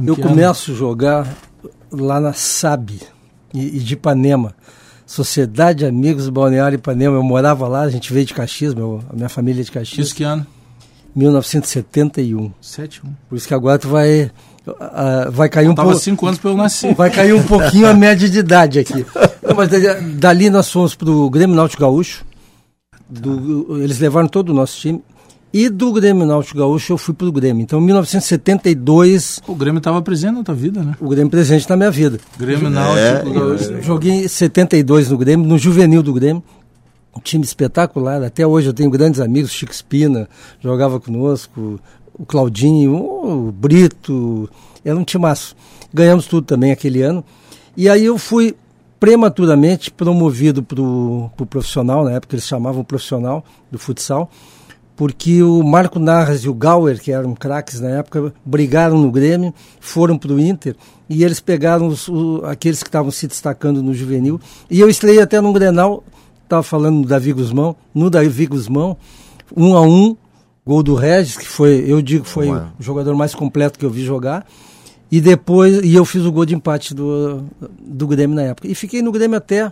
[0.01, 1.27] Em Eu começo a jogar
[1.91, 3.01] lá na SAB
[3.59, 4.53] e, e de Ipanema.
[5.05, 7.15] Sociedade Amigos Balneário Ipanema.
[7.15, 10.07] Eu morava lá, a gente veio de Caxias, meu, a minha família é de Caxias.
[10.07, 10.45] Isso que ano?
[11.15, 12.51] 1971.
[12.61, 13.09] 71.
[13.29, 14.29] Por isso que agora tu vai,
[14.79, 16.03] ah, vai cair um Tava pouco.
[16.03, 16.93] 5 anos pra eu nascer.
[16.93, 19.05] Vai cair um pouquinho a média de idade aqui.
[19.41, 22.25] Não, mas dali, dali nós fomos pro Grêmio Náutico Gaúcho.
[23.09, 25.01] Do- eles levaram todo o nosso time.
[25.53, 27.63] E do Grêmio Náutico Gaúcho eu fui pro Grêmio.
[27.63, 30.95] Então, em 1972, O Grêmio tava presente na tua vida, né?
[30.99, 32.19] o Grêmio presente na minha vida.
[32.37, 33.29] Grêmio É, Náutico.
[33.29, 33.81] Eu Gaúcho.
[33.81, 36.43] joguei em 72 no Grêmio, no juvenil do Grêmio.
[37.15, 38.21] Um time espetacular.
[38.23, 39.51] Até hoje eu tenho grandes amigos.
[39.51, 40.27] Chico Espina
[40.61, 41.79] jogava conosco.
[42.13, 44.49] O Claudinho, o Brito.
[44.83, 45.55] Era um timaço.
[45.93, 47.23] Ganhamos tudo também aquele ano.
[47.75, 48.55] E aí eu fui
[48.99, 54.27] prematuramente promovido para o pro profissional, na época eles chamavam profissional do futsal,
[54.97, 59.53] porque o Marco Narras e o Gauer, que eram craques na época, brigaram no Grêmio,
[59.79, 60.75] foram para o Inter
[61.07, 64.41] e eles pegaram os, o- aqueles que estavam se destacando no juvenil.
[64.69, 66.03] E eu estreiei até num Grenal,
[66.43, 68.97] estava falando do Davi Guzmão, no Davi Guzmão,
[69.55, 70.17] um a um,
[70.65, 72.63] gol do Regis, que foi, eu digo foi Ué.
[72.79, 74.45] o jogador mais completo que eu vi jogar.
[75.09, 77.45] E depois, e eu fiz o gol de empate do,
[77.79, 78.67] do Grêmio na época.
[78.67, 79.71] E fiquei no Grêmio até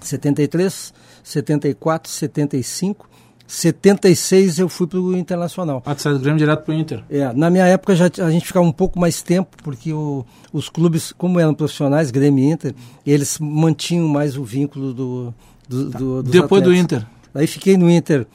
[0.00, 0.92] 73,
[1.24, 3.08] 74, 75,
[3.50, 5.82] 76 eu fui pro Internacional.
[5.84, 7.02] Ah, tu sai do Grêmio direto pro Inter.
[7.10, 10.68] É, na minha época já, a gente ficava um pouco mais tempo, porque o- os
[10.68, 15.34] clubes, como eram profissionais, Grêmio e Inter, eles mantinham mais o vínculo do,
[15.68, 16.84] do, do dos Depois do atletas.
[17.02, 17.06] Inter.
[17.34, 18.26] Aí fiquei no Inter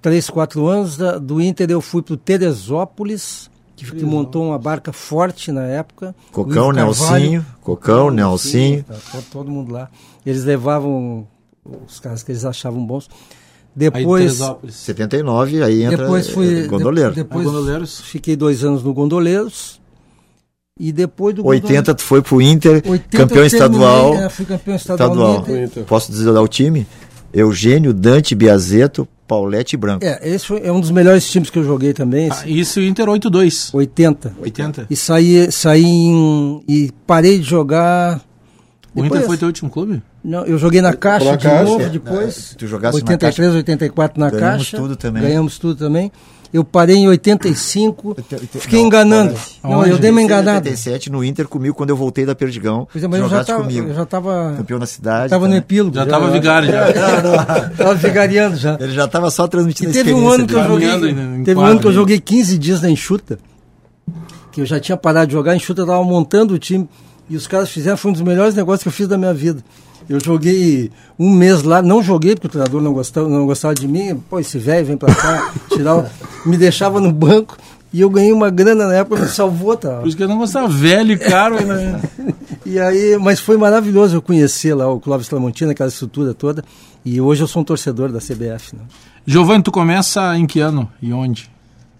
[0.00, 0.96] três, quatro anos.
[0.96, 6.14] Da- do Inter eu fui pro Teresópolis, que, que montou uma barca forte na época.
[6.30, 6.70] Cocão.
[6.72, 7.44] Nelsinho.
[7.62, 8.84] Cocão, Nelsinho.
[8.84, 9.90] Tá, to- todo mundo lá.
[10.24, 11.26] Eles levavam
[11.86, 13.08] os caras que eles achavam bons.
[13.78, 14.74] Aí Depois, Teresópolis.
[14.74, 16.66] 79, aí entra depois fui.
[16.66, 17.10] Gondoleiro.
[17.10, 18.00] de- Depois Aí Gondoleiros.
[18.00, 19.80] fiquei dois anos no Gondoleiros.
[20.78, 24.14] E depois do 80 tu foi pro Inter, 80 campeão estadual.
[24.14, 25.84] é, fui campeão estadual, estadual.
[25.86, 26.86] Posso dizer o time?
[27.32, 30.04] Eugênio, Dante, Biazeto, Paulette e Branco.
[30.04, 32.28] É, esse foi, é um dos melhores times que eu joguei também.
[32.28, 33.70] esse, Ah, isso e o Inter 8-2.
[33.74, 34.34] 80.
[34.40, 34.86] 80.
[34.88, 38.20] E saí, saí em, e parei de jogar
[38.96, 40.02] O Depois- Inter foi teu último clube?
[40.24, 41.64] Não, eu joguei na Caixa Na de Caixa.
[41.64, 42.54] novo É, depois.
[42.58, 43.56] tu jogasse na 83, Caixa.
[43.58, 44.76] 84 na Ganhamos Caixa.
[44.78, 45.22] tudo também.
[45.22, 46.10] Ganhamos tudo também.
[46.52, 48.14] Eu parei em 85.
[48.16, 49.34] Oite- oite- Fiquei não, enganando.
[49.62, 50.60] Não, eu dei uma Em enganada.
[50.70, 52.88] 87 no Inter comigo quando eu voltei da Perdigão.
[52.90, 53.88] Pois é, mas eu já jogaste tava, comigo.
[53.88, 55.28] eu já tava, Campeão da cidade.
[55.28, 55.58] tava no também.
[55.58, 55.94] epílogo.
[55.96, 56.86] Já tava vigário, já.
[57.76, 58.78] tava vigariando já.
[58.80, 60.88] Ele já tava só transmitindo E a teve um ano que eu joguei.
[60.88, 61.96] Caminhando em- em Teve um ano que eu né?
[61.96, 63.38] joguei 15 dias na enxuta.
[64.52, 66.88] Que eu já tinha parado de jogar, a enxuta tava montando o time.
[67.28, 69.62] E os caras fizeram, foi um dos melhores negócios que eu fiz da minha vida.
[70.08, 73.88] Eu joguei um mês lá, não joguei porque o treinador não gostava, não gostava de
[73.88, 74.16] mim.
[74.30, 76.06] Pô, esse velho vem pra cá, tirar o...
[76.46, 77.56] me deixava no banco.
[77.92, 80.00] E eu ganhei uma grana na época, me salvou, tá?
[80.00, 80.68] Por isso que eu não gostava.
[80.68, 81.64] Velho e caro.
[81.64, 82.00] Né?
[82.66, 86.64] E aí, mas foi maravilhoso eu conhecer lá o Clóvis Tramontina, aquela estrutura toda.
[87.04, 88.74] E hoje eu sou um torcedor da CBF.
[88.74, 88.82] Né?
[89.24, 91.48] Giovanni, tu começa em que ano e onde?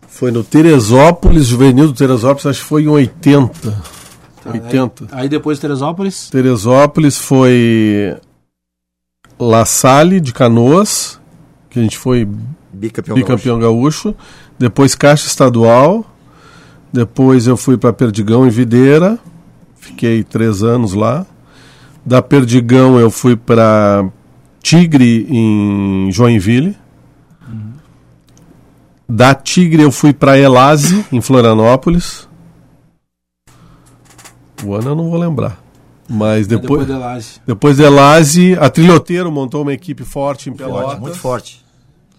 [0.09, 3.51] Foi no Teresópolis, juvenil do Teresópolis, acho que foi em 80.
[4.53, 5.09] 80.
[5.13, 6.29] Aí depois Teresópolis.
[6.31, 8.17] Teresópolis foi
[9.39, 11.21] La Salle de Canoas,
[11.71, 12.29] que a gente foi
[12.73, 14.15] Bicampeão, bicampeão gaúcho.
[14.59, 16.05] Depois Caixa Estadual.
[16.93, 19.19] Depois eu fui para Perdigão em Videira.
[19.77, 21.27] Fiquei três anos lá.
[22.05, 24.09] Da Perdigão eu fui para
[24.63, 26.77] Tigre em Joinville.
[29.09, 32.26] Da Tigre eu fui para Elase em Florianópolis.
[34.65, 35.63] O ano eu não vou lembrar.
[36.09, 37.41] Mas depois, Depois de Laje.
[37.47, 40.85] depois de Elase, a Trilhoteiro montou uma equipe forte em Pelotas.
[40.91, 41.65] Forte, muito forte.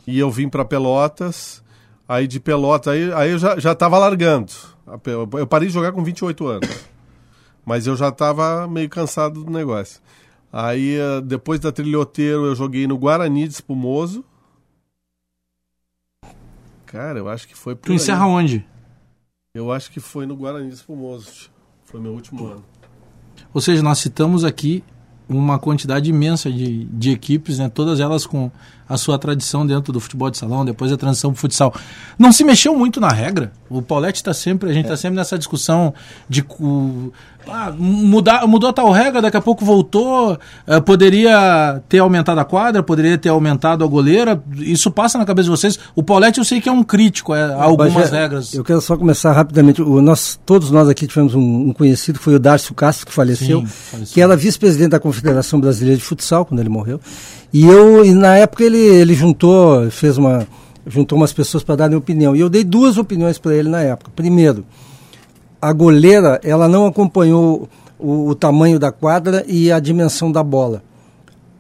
[0.06, 1.64] E eu vim para Pelotas.
[2.08, 4.52] Aí de Pelotas, aí, aí eu já, já tava largando.
[5.38, 6.70] Eu parei de jogar com 28 anos.
[7.66, 10.02] Mas eu já tava meio cansado do negócio.
[10.52, 14.24] Aí eh, depois da Trilhoteiro eu joguei no Guarani de Espumoso.
[16.86, 17.96] Cara, eu acho que foi por Tu aí.
[17.98, 18.66] encerra onde?
[19.54, 21.50] Eu acho que foi no Guarani de Espumoso.
[21.88, 22.66] Foi meu último ano.
[23.54, 24.84] Ou seja, nós citamos aqui
[25.30, 27.70] uma quantidade imensa de, de equipes, né?
[27.70, 28.52] todas elas com
[28.88, 31.74] a sua tradição dentro do futebol de salão, depois a transição para futsal.
[32.20, 33.54] Não se mexeu muito na regra.
[33.70, 35.94] O Paulette está sempre, a gente está sempre nessa discussão
[36.28, 36.44] de
[37.50, 42.84] ah, mudar, mudou tal regra, daqui a pouco voltou, eh, poderia ter aumentado a quadra,
[42.84, 44.42] poderia ter aumentado a goleira.
[44.58, 45.80] Isso passa na cabeça de vocês.
[45.96, 48.54] O Paulette eu sei que é um crítico é, a algumas Bagé, regras.
[48.54, 49.82] Eu quero só começar rapidamente.
[49.82, 53.14] O, nós, todos nós aqui tivemos um, um conhecido, que foi o Darcio Castro, que
[53.14, 54.14] faleceu, Sim, faleceu.
[54.14, 57.00] que era vice-presidente da Confederação Brasileira de Futsal, quando ele morreu.
[57.54, 60.48] E eu, e na época, ele, ele juntou, fez uma.
[60.86, 62.36] juntou umas pessoas para darem opinião.
[62.36, 64.12] E eu dei duas opiniões para ele na época.
[64.16, 64.66] Primeiro,
[65.62, 67.68] a goleira ela não acompanhou
[68.00, 70.84] o, o tamanho da quadra e a dimensão da bola.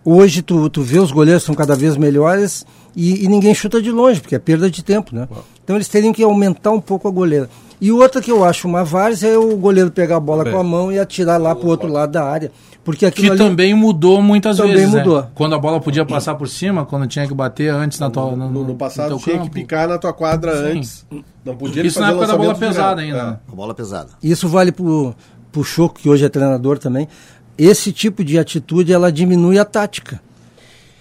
[0.05, 3.91] Hoje tu, tu vê os goleiros são cada vez melhores e, e ninguém chuta de
[3.91, 5.27] longe, porque é perda de tempo, né?
[5.63, 7.49] Então eles teriam que aumentar um pouco a goleira.
[7.79, 10.51] E outra que eu acho uma várzea é o goleiro pegar a bola É.
[10.51, 12.51] com a mão e atirar lá pro outro lado da área.
[12.87, 14.93] Porque aquilo Que ali, também mudou muitas Também vezes.
[14.93, 15.03] né?
[15.03, 15.27] mudou.
[15.35, 18.37] Quando a bola podia passar por cima, quando tinha que bater antes na tua, no,
[18.37, 19.49] No, no no passado teu tinha campo.
[19.49, 20.77] que picar na tua quadra Sim.
[20.79, 21.05] antes.
[21.43, 23.17] Não podia Isso na época da bola pesada direto.
[23.19, 23.27] ainda.
[23.27, 23.31] É.
[23.33, 23.39] né?
[23.51, 24.11] A bola pesada.
[24.23, 25.13] Isso vale pro,
[25.51, 27.09] pro Choco, que hoje é treinador também.
[27.57, 30.21] Esse tipo de atitude, ela diminui a tática.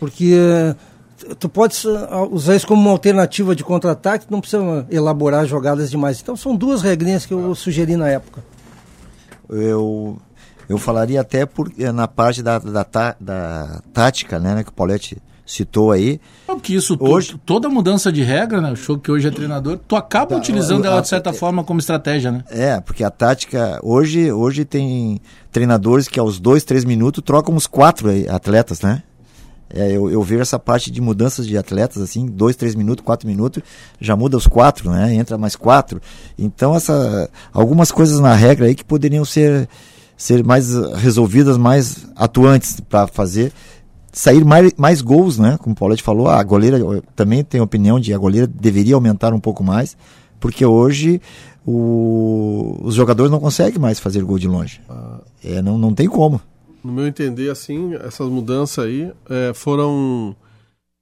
[0.01, 0.75] Porque eh,
[1.39, 6.21] tu pode eh, usar isso como uma alternativa de contra-ataque, não precisa elaborar jogadas demais.
[6.21, 8.43] Então são duas regrinhas que eu sugeri na época.
[9.49, 10.19] Eu,
[10.69, 14.71] eu falaria até por, eh, na parte da, da, tá- da tática, né, né, que
[14.71, 16.21] o Paulette citou aí.
[16.49, 18.73] É porque isso, Hoje- toda mudança de regra, né?
[18.73, 21.33] O show que hoje é treinador, tu acaba Tá, utilizando a- ela a- de certa
[21.33, 22.43] forma como estratégia, né?
[22.51, 23.79] É, porque a tática.
[23.81, 25.21] Hoje, hoje tem
[25.53, 29.05] treinadores que aos dois, três minutos trocam uns quatro aí, atletas, né?
[29.71, 33.29] É, eu, eu vejo essa parte de mudanças de atletas, assim, dois, três minutos, quatro
[33.29, 33.63] minutos,
[34.01, 35.15] já muda os quatro, né?
[35.15, 36.01] Entra mais quatro.
[36.37, 39.69] Então, essa, algumas coisas na regra aí que poderiam ser,
[40.17, 43.53] ser mais resolvidas, mais atuantes para fazer
[44.13, 45.59] sair mais, mais gols, né?
[45.61, 46.79] Como o Paulette falou, a goleira
[47.15, 49.95] também tem opinião de a goleira deveria aumentar um pouco mais,
[50.41, 51.21] porque hoje
[51.67, 54.81] o- os jogadores não conseguem mais fazer gol de longe.
[55.45, 56.41] É, não, não tem como.
[56.83, 60.35] No meu entender, assim, essas mudanças aí é, foram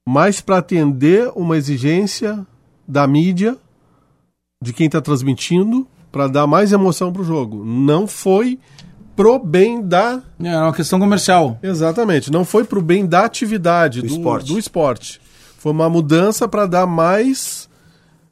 [0.07, 2.45] mais para atender uma exigência
[2.87, 3.55] da mídia,
[4.61, 7.63] de quem está transmitindo, para dar mais emoção para o jogo.
[7.63, 8.59] Não foi
[9.15, 10.21] pro bem da.
[10.43, 11.57] É uma questão comercial.
[11.63, 14.53] Exatamente, não foi pro bem da atividade, Do do, esporte.
[14.53, 15.21] do esporte.
[15.57, 17.67] Foi uma mudança para dar mais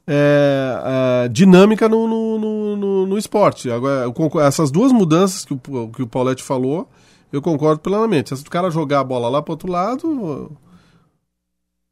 [0.06, 3.70] é, é, dinâmica no, no, no, no- no esporte.
[3.70, 4.12] Agora,
[4.46, 6.88] essas duas mudanças que o, que o Paulette falou,
[7.32, 8.36] eu concordo plenamente.
[8.36, 10.52] Se o cara jogar a bola lá pro outro lado,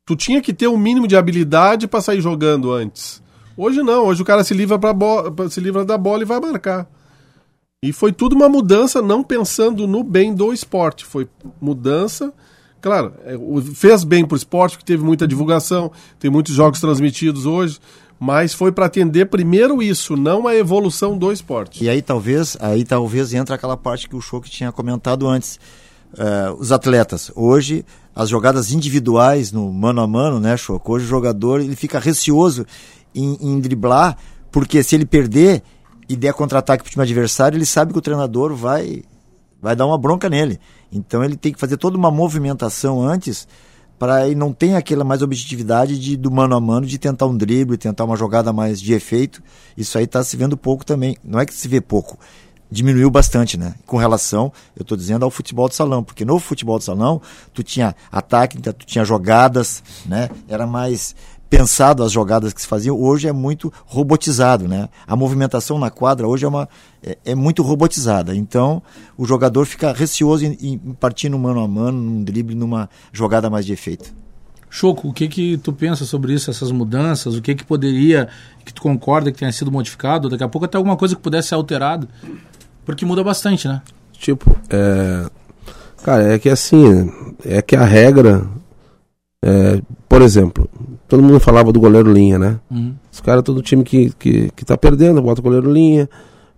[0.06, 3.20] tu tinha que ter um mínimo de habilidade para sair jogando antes.
[3.56, 6.38] Hoje não, hoje o cara se livra, pra bo- se livra da bola e vai
[6.40, 6.86] marcar.
[7.84, 11.04] E foi tudo uma mudança, não pensando no bem do esporte.
[11.04, 11.28] Foi
[11.60, 12.32] mudança.
[12.80, 13.34] Claro, é,
[13.74, 17.80] fez bem para o esporte, porque teve muita divulgação, tem muitos jogos transmitidos hoje,
[18.20, 21.82] mas foi para atender primeiro isso, não a evolução do esporte.
[21.82, 25.58] E aí talvez, aí talvez entra aquela parte que o Choque tinha comentado antes.
[26.12, 30.88] Uh, os atletas, hoje, as jogadas individuais no mano a mano, né, Choque?
[30.88, 32.64] Hoje o jogador ele fica receoso
[33.12, 34.16] em, em driblar,
[34.52, 35.62] porque se ele perder,
[36.12, 39.02] e der contra-ataque para o time adversário, ele sabe que o treinador vai,
[39.60, 40.60] vai dar uma bronca nele.
[40.92, 43.48] Então ele tem que fazer toda uma movimentação antes
[43.98, 47.36] para ele não ter aquela mais objetividade de, do mano a mano, de tentar um
[47.36, 49.42] drible, tentar uma jogada mais de efeito.
[49.74, 51.16] Isso aí está se vendo pouco também.
[51.24, 52.18] Não é que se vê pouco,
[52.70, 53.74] diminuiu bastante, né?
[53.86, 57.22] Com relação, eu estou dizendo, ao futebol de salão, porque no futebol de salão
[57.54, 60.28] tu tinha ataque, tu tinha jogadas, né?
[60.46, 61.14] Era mais
[61.52, 64.88] pensado as jogadas que se faziam, hoje é muito robotizado, né?
[65.06, 66.66] A movimentação na quadra hoje é, uma,
[67.02, 68.34] é, é muito robotizada.
[68.34, 68.82] Então,
[69.18, 73.50] o jogador fica receoso em, em partir no mano a mano, num drible, numa jogada
[73.50, 74.14] mais de efeito.
[74.70, 77.36] Choco, o que que tu pensa sobre isso, essas mudanças?
[77.36, 78.30] O que que poderia,
[78.64, 80.30] que tu concorda que tenha sido modificado?
[80.30, 82.08] Daqui a pouco até alguma coisa que pudesse ser alterado,
[82.82, 83.82] porque muda bastante, né?
[84.14, 85.28] Tipo, é...
[86.02, 87.12] Cara, é que assim,
[87.44, 88.48] é que a regra,
[89.44, 89.82] é...
[90.08, 90.66] por exemplo,
[91.12, 92.58] todo mundo falava do goleiro linha, né?
[92.70, 92.94] Uhum.
[93.12, 96.08] Os caras, todo time que, que, que tá perdendo, bota o goleiro linha.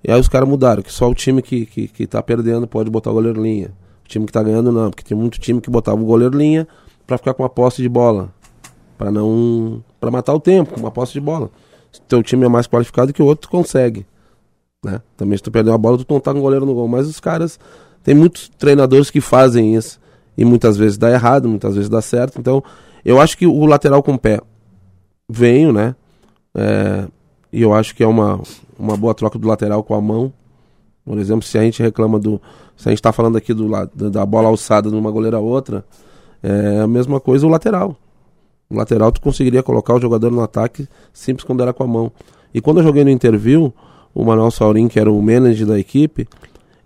[0.05, 2.89] E aí os caras mudaram, que só o time que, que, que tá perdendo pode
[2.89, 3.73] botar o goleiro linha.
[4.05, 6.69] O time que tá ganhando não, porque tem muito time que botava o goleiro linha
[7.05, 8.33] para ficar com uma posse de bola.
[8.97, 9.83] para não.
[9.99, 11.51] para matar o tempo, com uma posse de bola.
[11.91, 14.07] Se teu time é mais qualificado que o outro, tu consegue.
[14.85, 15.03] Né?
[15.17, 16.87] Também se tu perder uma bola, tu não tá com o goleiro no gol.
[16.87, 17.59] Mas os caras.
[18.05, 19.99] Tem muitos treinadores que fazem isso.
[20.39, 22.39] E muitas vezes dá errado, muitas vezes dá certo.
[22.39, 22.63] Então,
[23.05, 24.41] eu acho que o lateral com pé
[25.29, 25.95] venho, né?
[26.55, 27.07] É,
[27.53, 28.41] e eu acho que é uma,
[28.79, 30.33] uma boa troca do lateral com a mão.
[31.05, 32.41] Por exemplo, se a gente reclama do.
[32.77, 33.69] Se a gente está falando aqui do,
[34.11, 35.85] da bola alçada de uma goleira a outra,
[36.43, 37.97] é a mesma coisa o lateral.
[38.69, 42.11] O lateral tu conseguiria colocar o jogador no ataque simples quando era com a mão.
[42.53, 43.73] E quando eu joguei no interview,
[44.15, 46.27] o Manuel Saurin, que era o manager da equipe,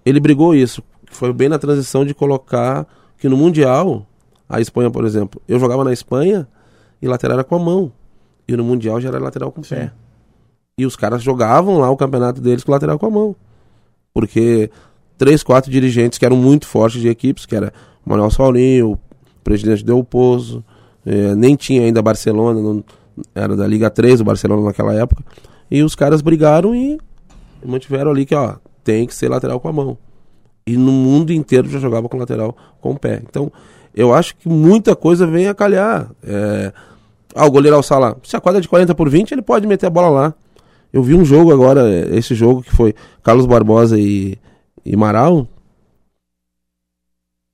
[0.05, 0.83] ele brigou isso.
[1.11, 2.87] Foi bem na transição de colocar
[3.19, 4.07] que no Mundial
[4.49, 6.49] a Espanha, por exemplo, eu jogava na Espanha
[7.03, 7.93] e lateral era com a mão.
[8.47, 9.93] E no Mundial já era lateral com o pé.
[10.79, 13.37] E os caras jogavam lá o campeonato deles com lateral com a mão.
[14.15, 14.71] Porque
[15.19, 17.73] três, quatro dirigentes que eram muito fortes de equipes, que era
[18.07, 18.99] o Manuel Saulinho, o
[19.45, 20.65] presidente Del Pozo,
[21.05, 22.85] eh, nem tinha ainda Barcelona, não,
[23.35, 25.23] era da Liga 3, o Barcelona naquela época.
[25.71, 26.99] E os caras brigaram e
[27.65, 29.99] mantiveram ali que, ó, tem que ser lateral com a mão.
[30.67, 33.21] E no mundo inteiro já jogava com lateral com o pé.
[33.29, 33.51] Então,
[33.99, 36.09] eu acho que muita coisa vem a calhar.
[36.23, 36.73] É...
[37.35, 38.17] Ah, o goleiro alçar lá.
[38.23, 40.35] Se a quadra é de 40 por 20, ele pode meter a bola lá.
[40.93, 41.83] Eu vi um jogo agora,
[42.17, 44.39] esse jogo que foi Carlos Barbosa e,
[44.85, 45.49] e Maral.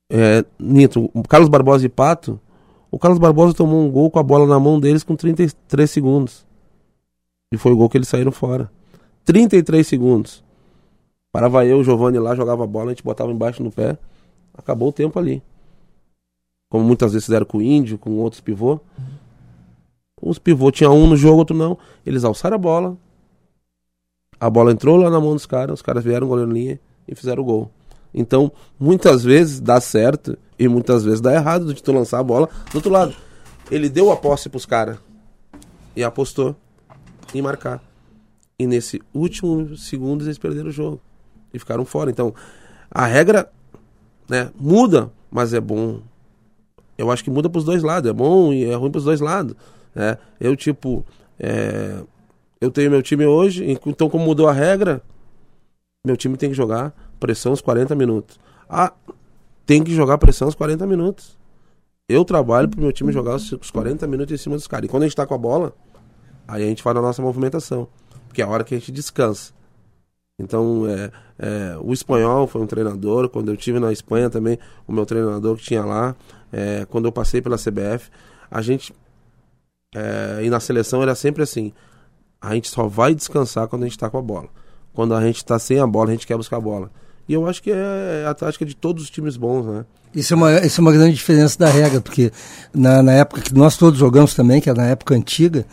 [0.07, 2.39] É, Nito, Carlos Barbosa e Pato.
[2.91, 6.45] O Carlos Barbosa tomou um gol com a bola na mão deles com 33 segundos.
[7.51, 8.69] E foi o gol que eles saíram fora.
[9.25, 10.43] 33 segundos.
[11.31, 13.97] Parava eu, o Giovanni lá, jogava a bola, a gente botava embaixo no pé.
[14.55, 15.41] Acabou o tempo ali
[16.69, 18.79] como muitas vezes fizeram com o Índio, com outros pivô.
[20.21, 21.77] Os pivô tinha um no jogo, outro não.
[22.05, 22.97] Eles alçaram a bola.
[24.39, 27.43] A bola entrou lá na mão dos caras, os caras vieram goleiro linha e fizeram
[27.43, 27.71] o gol.
[28.13, 32.49] Então, muitas vezes dá certo e muitas vezes dá errado de tu lançar a bola
[32.71, 33.13] do outro lado.
[33.69, 34.97] Ele deu a posse pros caras
[35.95, 36.55] e apostou
[37.33, 37.81] em marcar.
[38.57, 41.01] E nesse último segundo eles perderam o jogo
[41.53, 42.09] e ficaram fora.
[42.09, 42.33] Então,
[42.89, 43.51] a regra
[44.29, 46.01] né, muda, mas é bom
[46.97, 48.09] eu acho que muda para os dois lados.
[48.09, 49.55] É bom e é ruim para os dois lados.
[49.93, 50.17] Né?
[50.39, 51.05] Eu, tipo,
[51.39, 52.01] é...
[52.59, 55.01] eu tenho meu time hoje, então, como mudou a regra,
[56.05, 58.39] meu time tem que jogar pressão os 40 minutos.
[58.69, 58.93] Ah,
[59.65, 61.37] tem que jogar pressão os 40 minutos.
[62.07, 64.85] Eu trabalho para o meu time jogar os 40 minutos em cima dos caras.
[64.85, 65.73] E quando a gente está com a bola,
[66.47, 67.87] aí a gente faz a nossa movimentação.
[68.27, 69.53] Porque é a hora que a gente descansa.
[70.37, 73.29] Então, é, é, o espanhol foi um treinador.
[73.29, 76.15] Quando eu tive na Espanha também, o meu treinador que tinha lá,
[76.51, 78.09] é, quando eu passei pela CBF,
[78.51, 78.93] a gente.
[79.95, 81.71] É, e na seleção era sempre assim:
[82.41, 84.49] a gente só vai descansar quando a gente está com a bola.
[84.93, 86.91] Quando a gente está sem a bola, a gente quer buscar a bola.
[87.27, 89.85] E eu acho que é a tática de todos os times bons, né?
[90.13, 92.31] Isso é uma, isso é uma grande diferença da regra, porque
[92.73, 95.65] na, na época que nós todos jogamos também, que era na época antiga,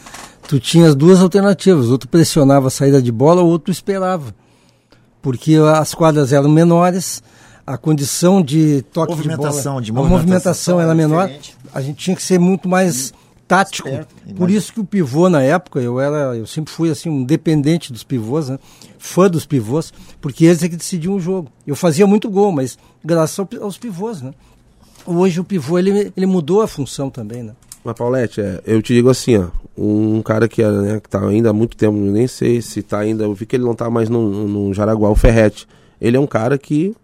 [0.48, 1.88] tu tinhas duas alternativas.
[1.88, 4.34] Outro pressionava a saída de bola, o outro esperava
[5.22, 7.22] porque as quadras eram menores,
[7.64, 11.30] a condição de toque de bola, de movimentação, a movimentação era menor,
[11.72, 13.14] a gente tinha que ser muito mais
[13.46, 13.88] tático.
[13.88, 17.22] Esperto, Por isso que o pivô na época, eu era, eu sempre fui assim um
[17.22, 18.58] dependente dos pivôs, né?
[18.98, 21.50] Fã dos pivôs, porque eles é que decidiam o jogo.
[21.66, 24.32] Eu fazia muito gol, mas graças aos pivôs, né?
[25.06, 27.52] Hoje o pivô ele, ele mudou a função também, né?
[27.84, 29.48] Mas, Paulette, é, eu te digo assim, ó.
[29.76, 32.98] Um cara que, era, né, que tá ainda há muito tempo, nem sei se tá
[32.98, 33.24] ainda.
[33.24, 35.66] Eu vi que ele não tá mais no, no Jaraguá, o Ferrete.
[36.00, 36.94] Ele é um cara que.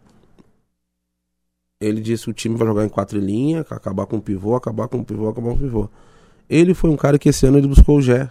[1.80, 4.88] Ele disse que o time vai jogar em quatro linhas, acabar com o pivô, acabar
[4.88, 5.88] com o pivô, acabar com o pivô.
[6.50, 8.28] Ele foi um cara que esse ano ele buscou o Gé,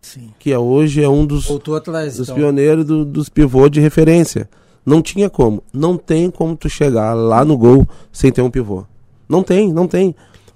[0.00, 0.30] Sim.
[0.38, 2.16] que é, hoje é um dos, atrás.
[2.16, 2.36] dos então.
[2.36, 4.48] pioneiros do- dos pivôs de referência.
[4.86, 5.62] Não tinha como.
[5.72, 8.84] Não tem como tu chegar lá no gol sem ter um pivô.
[9.28, 10.14] Não tem, não tem.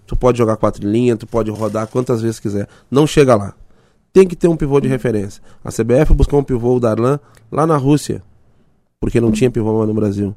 [0.08, 2.66] Tu pode jogar quatro linhas, tu pode rodar quantas vezes quiser.
[2.90, 3.52] Não chega lá.
[4.10, 5.42] Tem que ter um pivô de referência.
[5.62, 7.20] A CBF buscou um pivô, o Darlan,
[7.52, 8.22] lá na Rússia.
[8.98, 10.34] Porque não tinha pivô mais no Brasil.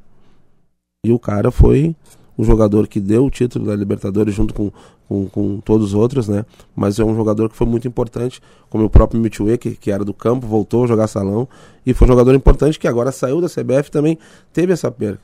[1.05, 1.95] E o cara foi
[2.37, 4.73] um jogador que deu o título da Libertadores junto com,
[5.07, 6.45] com, com todos os outros, né?
[6.75, 10.03] Mas é um jogador que foi muito importante, como o próprio Mitchue, que, que era
[10.03, 11.47] do campo, voltou a jogar salão.
[11.85, 14.17] E foi um jogador importante que agora saiu da CBF também
[14.51, 15.21] teve essa perda.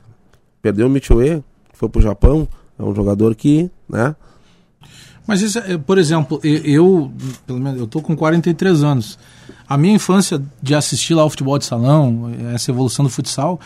[0.62, 1.44] Perdeu o Mitchue,
[1.74, 2.48] foi pro Japão.
[2.78, 4.16] É um jogador que, né?
[5.28, 7.12] Mas isso, é, por exemplo, eu,
[7.46, 9.18] pelo menos, eu tô com 43 anos.
[9.68, 13.60] A minha infância de assistir lá o futebol de salão, essa evolução do futsal,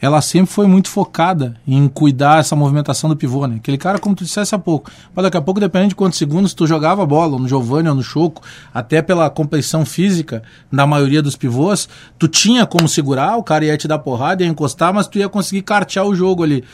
[0.00, 3.56] ela sempre foi muito focada em cuidar essa movimentação do pivô, né?
[3.56, 4.90] Aquele cara, como tu dissesse há pouco.
[5.14, 7.88] Mas daqui a pouco, dependendo de quantos segundos tu jogava a bola, ou no Giovanni
[7.88, 8.42] ou no Choco,
[8.72, 10.42] até pela complexão física
[10.72, 11.88] da maioria dos pivôs,
[12.18, 15.28] tu tinha como segurar, o cara ia te dar porrada, ia encostar, mas tu ia
[15.28, 16.64] conseguir cartear o jogo ali.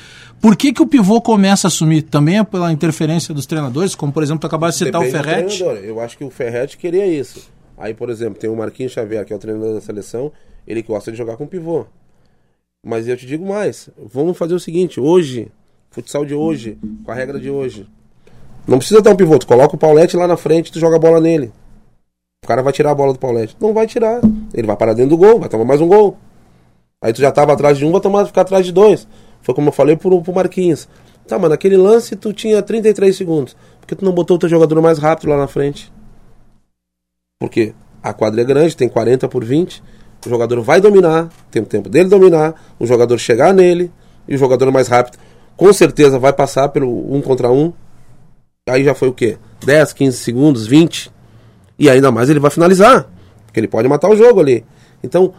[0.40, 2.02] Por que, que o pivô começa a sumir?
[2.02, 5.22] Também é pela interferência dos treinadores, como por exemplo, tu acabaste de citar o Depende
[5.22, 5.86] do Ferretti.
[5.86, 7.48] Eu acho que o Ferretti queria isso.
[7.78, 10.30] Aí, por exemplo, tem o Marquinhos Xavier, que é o treinador da seleção,
[10.66, 11.86] ele gosta de jogar com pivô.
[12.84, 15.50] Mas eu te digo mais, vamos fazer o seguinte, hoje,
[15.90, 17.88] futsal de hoje, com a regra de hoje,
[18.66, 20.98] não precisa ter um pivô, tu coloca o Paulette lá na frente, tu joga a
[20.98, 21.52] bola nele.
[22.44, 23.56] O cara vai tirar a bola do Paulette.
[23.58, 24.20] Não vai tirar.
[24.52, 26.18] Ele vai parar dentro do gol, vai tomar mais um gol.
[27.00, 29.08] Aí tu já tava atrás de um, vai tomar, ficar atrás de dois.
[29.40, 30.86] Foi como eu falei pro, pro Marquinhos.
[31.26, 33.56] Tá, mas naquele lance tu tinha 33 segundos.
[33.80, 35.90] Por que tu não botou o teu jogador mais rápido lá na frente?
[37.40, 39.82] Porque a quadra é grande, tem 40 por 20.
[40.24, 43.90] O jogador vai dominar, tem o tempo dele dominar, o jogador chegar nele,
[44.26, 45.18] e o jogador mais rápido
[45.56, 47.72] com certeza vai passar pelo um contra um.
[48.68, 49.36] Aí já foi o quê?
[49.64, 51.12] 10, 15 segundos, 20.
[51.78, 53.08] E ainda mais ele vai finalizar.
[53.46, 54.64] Porque ele pode matar o jogo ali.
[55.02, 55.34] Então,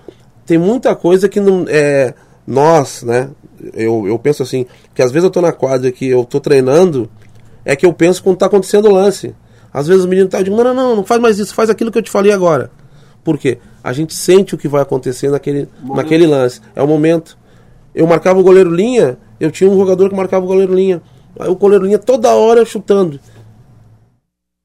[0.45, 1.65] tem muita coisa que não.
[1.67, 2.13] É,
[2.45, 3.29] nós, né?
[3.73, 7.09] Eu, eu penso assim, que às vezes eu tô na quadra que eu tô treinando,
[7.63, 9.33] é que eu penso quando tá acontecendo o lance.
[9.73, 11.91] Às vezes o menino tá, digo, não, não, não, não faz mais isso, faz aquilo
[11.91, 12.69] que eu te falei agora.
[13.25, 13.57] Por quê?
[13.83, 16.61] A gente sente o que vai acontecer naquele, naquele lance.
[16.75, 17.35] É o momento.
[17.93, 21.01] Eu marcava o goleiro linha, eu tinha um jogador que marcava o goleiro linha.
[21.39, 23.19] Aí o goleiro linha toda hora chutando.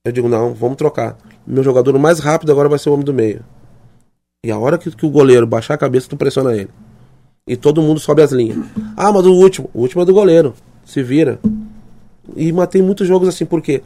[0.05, 1.17] Eu digo, não, vamos trocar.
[1.47, 3.43] Meu jogador mais rápido agora vai ser o homem do meio.
[4.45, 6.69] E a hora que, que o goleiro baixar a cabeça, tu pressiona ele.
[7.47, 8.59] E todo mundo sobe as linhas.
[8.95, 9.71] Ah, mas o último.
[9.73, 10.53] O último é do goleiro.
[10.85, 11.41] Se vira.
[12.37, 13.83] E matei muitos jogos assim, por quê?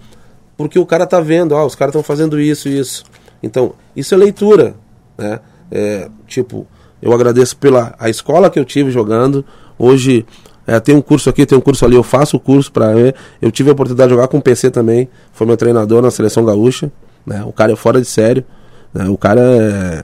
[0.57, 3.05] Porque o cara tá vendo, ah, os caras estão fazendo isso e isso.
[3.45, 4.75] Então, isso é leitura.
[5.17, 5.39] Né?
[5.71, 6.67] É, tipo,
[7.01, 9.45] eu agradeço pela a escola que eu tive jogando.
[9.79, 10.25] Hoje
[10.67, 13.15] é, tem um curso aqui, tem um curso ali, eu faço o curso para ver.
[13.41, 15.09] Eu tive a oportunidade de jogar com o PC também.
[15.33, 16.91] Foi meu treinador na seleção gaúcha.
[17.27, 17.45] Né?
[17.45, 18.45] O cara é fora de sério.
[18.93, 19.09] Né?
[19.09, 20.03] O cara é.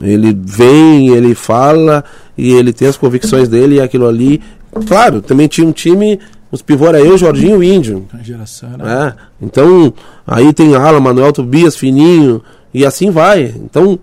[0.00, 2.02] Ele vem, ele fala
[2.36, 4.40] e ele tem as convicções dele e aquilo ali.
[4.88, 6.18] Claro, também tinha um time,
[6.50, 8.06] os pivô era eu, Jorginho e o Índio.
[8.10, 9.08] A geração era...
[9.08, 9.14] É,
[9.44, 9.92] então,
[10.26, 12.42] aí tem Ala, Manuel Tobias, Fininho,
[12.72, 13.44] e assim vai.
[13.44, 13.98] Então,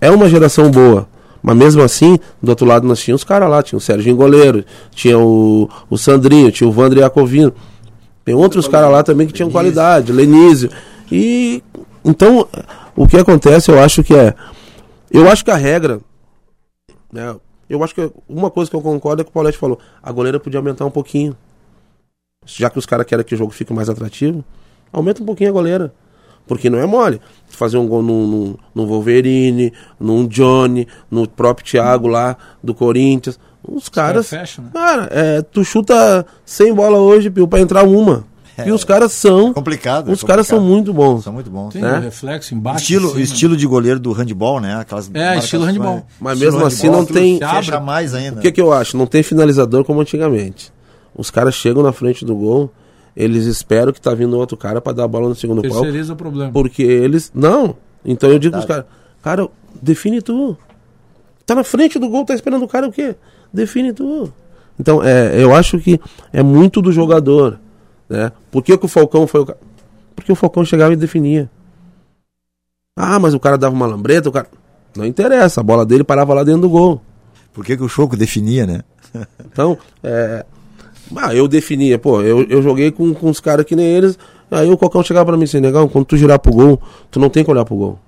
[0.00, 1.08] é uma geração boa.
[1.42, 4.64] Mas mesmo assim, do outro lado nós tínhamos os caras lá, tinha o Serginho Goleiro,
[4.90, 7.52] tinha o, o Sandrinho, tinha o Vandre Iacovino.
[8.24, 10.70] Tem outros caras lá também que tinham qualidade, Lenísio.
[11.10, 11.62] E
[12.04, 12.46] então,
[12.94, 14.34] o que acontece, eu acho que é.
[15.10, 16.00] Eu acho que a regra.
[17.12, 17.34] Né,
[17.68, 20.38] eu acho que uma coisa que eu concordo é que o Paulette falou: a goleira
[20.38, 21.36] podia aumentar um pouquinho.
[22.44, 24.44] Já que os caras querem que o jogo fique mais atrativo,
[24.92, 25.92] aumenta um pouquinho a goleira.
[26.46, 27.20] Porque não é mole.
[27.60, 32.34] Fazer um gol no, no, no Wolverine, num Johnny, no próprio Thiago lá
[32.64, 33.38] do Corinthians.
[33.62, 34.30] Os caras.
[34.30, 34.70] caras fecham, né?
[34.72, 38.24] Cara, é, tu chuta 100 bola hoje, Pio, pra entrar uma.
[38.64, 39.52] E os caras são.
[39.52, 40.08] complicado.
[40.10, 41.22] é Os caras são muito bons.
[41.24, 41.74] São muito bons.
[41.74, 41.98] Tem né?
[41.98, 42.78] o reflexo embaixo.
[42.80, 43.20] Estilo, em cima.
[43.24, 44.76] estilo de goleiro do handball, né?
[44.76, 46.02] Aquelas É, estilo handball.
[46.18, 48.38] Mas Estilo mesmo assim handball, não tem- Fecha mais ainda.
[48.38, 48.96] O que, que eu acho?
[48.96, 50.72] Não tem finalizador como antigamente.
[51.14, 52.70] Os caras chegam na frente do gol,
[53.20, 55.82] eles esperam que tá vindo outro cara pra dar a bola no segundo pau.
[55.82, 56.52] Terceiriza o problema.
[56.52, 57.30] Porque eles.
[57.34, 57.76] Não.
[58.04, 58.86] Então eu digo pros caras,
[59.22, 59.48] cara,
[59.80, 60.56] define tu.
[61.44, 63.14] Tá na frente do gol, tá esperando o cara o quê?
[63.52, 64.32] Define tu.
[64.78, 66.00] Então, é, eu acho que
[66.32, 67.58] é muito do jogador.
[68.08, 68.32] Né?
[68.50, 69.58] Por que, que o Falcão foi o cara?
[70.16, 71.50] Porque o Falcão chegava e definia.
[72.96, 74.48] Ah, mas o cara dava uma lambreta, o cara.
[74.96, 77.02] Não interessa, a bola dele parava lá dentro do gol.
[77.52, 78.80] Por que, que o Choco definia, né?
[79.44, 80.46] Então, é.
[81.16, 84.18] Ah, eu definia, pô, eu, eu joguei com, com os caras que nem eles.
[84.50, 86.80] Aí o Cocão chegava pra mim assim, negão, quando tu girar pro gol,
[87.10, 87.98] tu não tem que olhar pro gol.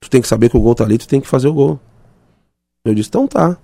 [0.00, 1.80] Tu tem que saber que o gol tá ali, tu tem que fazer o gol.
[2.84, 3.56] Eu disse, então tá.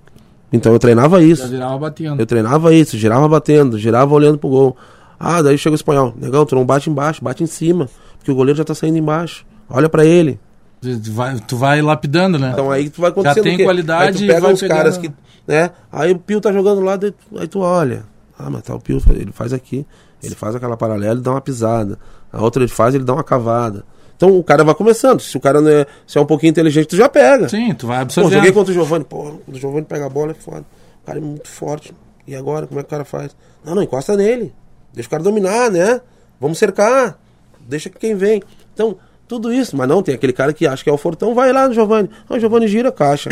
[0.52, 1.42] Então eu treinava isso.
[1.42, 2.20] Já virava batendo.
[2.20, 4.76] Eu treinava isso, girava batendo, girava olhando pro gol.
[5.18, 6.14] Ah, daí chega o espanhol.
[6.16, 7.88] Negão, tu não bate embaixo, bate em cima.
[8.16, 9.44] Porque o goleiro já tá saindo embaixo.
[9.68, 10.38] Olha pra ele.
[10.80, 12.50] Tu vai, tu vai lapidando, né?
[12.52, 13.64] Então aí tu vai Já acontecendo tem o quê?
[13.64, 15.10] qualidade Aí tu pega pegando- caras que,
[15.46, 15.70] né?
[15.90, 18.04] Aí o Pio tá jogando lá, daí tu- aí tu olha.
[18.38, 19.84] Ah, mas tá o Pio, ele faz aqui,
[20.22, 21.98] ele faz aquela paralela e dá uma pisada.
[22.32, 23.84] A outra ele faz, ele dá uma cavada.
[24.16, 25.20] Então o cara vai começando.
[25.20, 27.48] Se o cara não é, se é um pouquinho inteligente, tu já pega.
[27.48, 28.32] Sim, tu vai Pô, absorvendo.
[28.34, 29.04] joguei contra o Giovanni.
[29.04, 30.64] Pô, o Giovanni pega a bola é foda.
[31.02, 31.92] O cara é muito forte.
[32.26, 33.34] E agora, como é que o cara faz?
[33.64, 34.52] Não, não, encosta nele.
[34.92, 36.00] Deixa o cara dominar, né?
[36.40, 37.18] Vamos cercar.
[37.66, 38.42] Deixa que quem vem.
[38.74, 38.96] Então,
[39.28, 39.76] tudo isso.
[39.76, 42.08] Mas não, tem aquele cara que acha que é o Fortão, vai lá no Giovanni.
[42.28, 43.30] Ah, o Giovanni gira a caixa.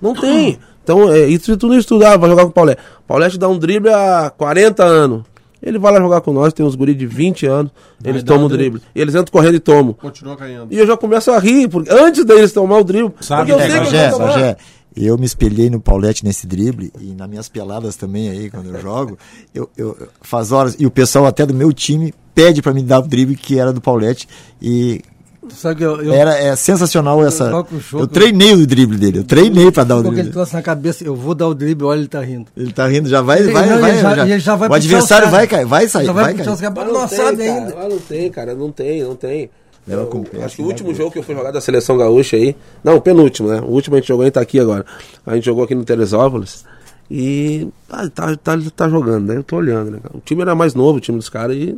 [0.00, 0.58] Não tem.
[0.82, 2.80] Então, é, isso tudo estudar, vai jogar com o Paulete.
[3.00, 5.22] O Paulete dá um drible há 40 anos.
[5.62, 7.72] Ele vai lá jogar com nós, tem uns guris de 20 anos,
[8.04, 8.80] eles dar tomam o o drible.
[8.80, 8.88] drible.
[8.94, 9.94] E eles entram correndo e tomam.
[9.94, 10.66] Continua caindo.
[10.70, 13.58] E eu já começo a rir, porque antes deles tomar o drible, Sabe, porque eu
[13.64, 14.32] é, sei que eles vão tomar.
[14.34, 14.56] Bagé,
[14.94, 18.78] eu me espelhei no Paulette nesse drible e nas minhas peladas também aí, quando eu
[18.82, 19.16] jogo,
[19.54, 22.98] eu, eu- faz horas, e o pessoal até do meu time pede pra me dar
[23.00, 24.28] o drible que era do Paulette
[24.60, 25.00] e
[25.46, 27.50] Tu sabe que eu, eu, era é sensacional essa.
[27.50, 28.04] toco o jogo.
[28.04, 30.30] Eu treinei o drible dele, eu treinei pra dar o drible.
[30.30, 32.46] troço na cabeça, eu vou dar o drible, olha ele tá rindo.
[32.56, 34.68] Ele tá rindo, já vai, Ele- vai, não, vai, ele já- já- ele já vai
[34.70, 36.48] o adversário vai cair, vai sair, Já vai vai cair.
[36.48, 37.74] Mas não, não, tem, sabe cara, ainda.
[37.74, 39.50] lá não tem, cara, não tem, não tem.
[39.86, 40.08] Eu-
[40.46, 42.56] acho que o último jogo que eu fui jogar da seleção gaúcha aí.
[42.82, 43.60] Não, o penúltimo, né?
[43.60, 44.86] O último a gente jogou, a gente tá aqui agora.
[45.26, 46.64] A gente jogou aqui no Teresópolis.
[47.10, 49.36] E ah, tá, tá, tá jogando, né?
[49.36, 49.98] Eu tô olhando, né?
[50.02, 50.16] cara?
[50.16, 51.76] O time era mais novo, o time dos caras, e.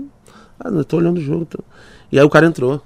[0.58, 1.44] Ah, eu tô olhando o jogo.
[1.44, 1.58] tô-
[2.10, 2.80] E aí o cara entrou.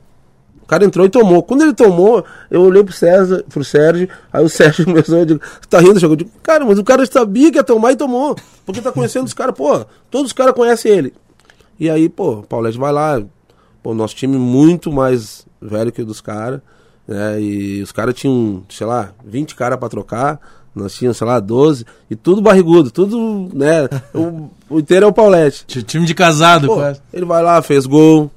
[0.62, 1.43] O cara entrou e tomou.
[1.43, 5.68] Quando ele tomou, eu olhei pro César, pro Sérgio, aí o Sérgio começou, digo, você
[5.68, 6.12] tá rindo do jogo?
[6.12, 8.37] Eu digo, cara, mas o cara sabia que ia tomar e tomou.
[8.64, 11.12] Porque tá conhecendo os caras, pô, todos os caras conhecem ele.
[11.79, 12.43] E aí, pô, o
[12.79, 13.21] vai lá,
[13.83, 16.61] pô, nosso time muito mais velho que o dos caras,
[17.09, 17.41] né?
[17.41, 20.39] E os caras tinham, sei lá, 20 caras pra trocar,
[20.75, 23.89] nós tínhamos, sei lá, 12, e tudo barrigudo, tudo, né?
[24.14, 25.64] o, o inteiro é o Paulete.
[25.66, 27.01] T- Time de casado, Pô, quase.
[27.12, 28.31] ele vai lá, fez gol,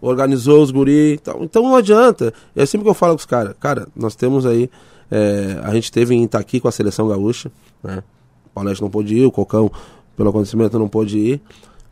[0.00, 1.42] organizou os guri e tal.
[1.44, 2.32] Então não adianta.
[2.56, 3.54] É sempre que eu falo com os caras.
[3.60, 4.68] Cara, nós temos aí.
[5.10, 7.50] é, a gente teve em Itaqui com a seleção gaúcha,
[7.82, 8.02] né?
[8.46, 9.70] O Paulete não pôde ir, o Cocão,
[10.16, 11.40] pelo acontecimento, não pôde ir.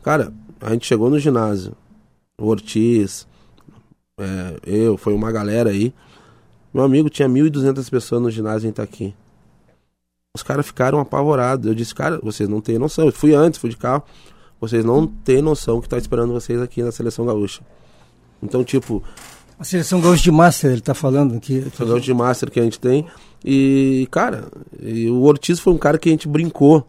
[0.03, 1.71] Cara, a gente chegou no ginásio.
[2.37, 3.25] O Ortiz,
[4.19, 5.93] é, eu, foi uma galera aí.
[6.73, 9.13] Meu amigo, tinha 1.200 pessoas no ginásio em Itaqui.
[10.35, 11.65] Os caras ficaram apavorados.
[11.65, 13.05] Eu disse, cara, vocês não têm noção.
[13.05, 14.03] Eu fui antes, fui de carro.
[14.61, 17.61] Vocês não têm noção que tá esperando vocês aqui na seleção gaúcha.
[18.41, 19.03] Então, tipo,
[19.57, 21.61] A seleção gaúcha de Master, ele tá falando aqui.
[21.71, 23.07] fazer de master que a gente tem.
[23.43, 24.45] E, cara,
[24.79, 26.87] e o Ortiz foi um cara que a gente brincou.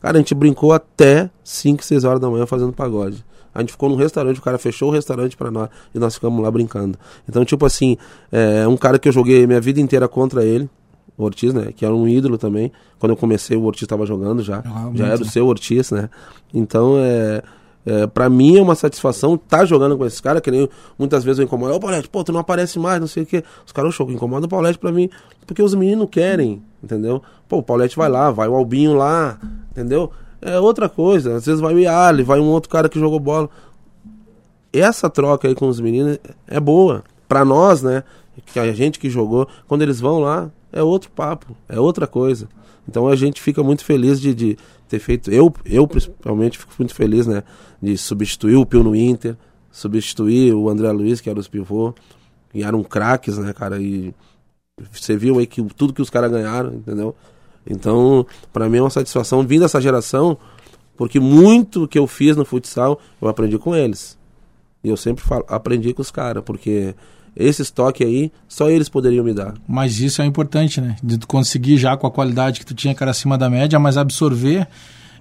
[0.00, 3.24] Cara, a gente brincou até 5, 6 horas da manhã fazendo pagode.
[3.54, 6.42] A gente ficou num restaurante, o cara fechou o restaurante pra nós e nós ficamos
[6.42, 6.98] lá brincando.
[7.26, 7.96] Então, tipo assim,
[8.30, 10.68] é um cara que eu joguei minha vida inteira contra ele,
[11.16, 11.72] o Ortiz, né?
[11.74, 12.72] Que era um ídolo também.
[12.98, 14.62] Quando eu comecei, o Ortiz tava jogando já.
[14.62, 16.10] Jogava já era o seu Ortiz, né?
[16.52, 17.42] Então, é.
[17.88, 21.38] É, pra mim é uma satisfação estar jogando com esses caras, que nem muitas vezes
[21.38, 21.72] eu incomodo.
[21.72, 23.44] Ô Paulete, pô, tu não aparece mais, não sei o quê.
[23.64, 25.08] Os caras, show, incomoda o Paulete pra mim,
[25.46, 27.22] porque os meninos querem, entendeu?
[27.48, 29.38] Pô, o Paulete vai lá, vai o Albinho lá,
[29.70, 30.10] entendeu?
[30.42, 31.36] É outra coisa.
[31.36, 33.48] Às vezes vai o Iali, vai um outro cara que jogou bola.
[34.72, 37.04] Essa troca aí com os meninos é boa.
[37.28, 38.02] Pra nós, né?
[38.46, 42.48] Que a gente que jogou, quando eles vão lá, é outro papo, é outra coisa.
[42.88, 44.58] Então a gente fica muito feliz de, de
[44.88, 45.30] ter feito.
[45.30, 47.42] Eu, eu principalmente fico muito feliz, né?
[47.82, 49.36] De substituir o Pio no Inter,
[49.70, 51.94] substituir o André Luiz, que era os pivô,
[52.50, 53.80] que eram craques, né, cara?
[53.80, 54.14] E
[54.92, 57.14] você viu aí que tudo que os caras ganharam, entendeu?
[57.68, 60.38] Então, pra mim é uma satisfação vir dessa geração,
[60.96, 64.16] porque muito que eu fiz no futsal, eu aprendi com eles.
[64.84, 66.94] E eu sempre falo, aprendi com os caras, porque
[67.36, 69.54] esse estoque aí, só eles poderiam me dar.
[69.68, 70.96] Mas isso é importante, né?
[71.02, 73.78] De tu conseguir já com a qualidade que tu tinha, que era acima da média,
[73.78, 74.66] mas absorver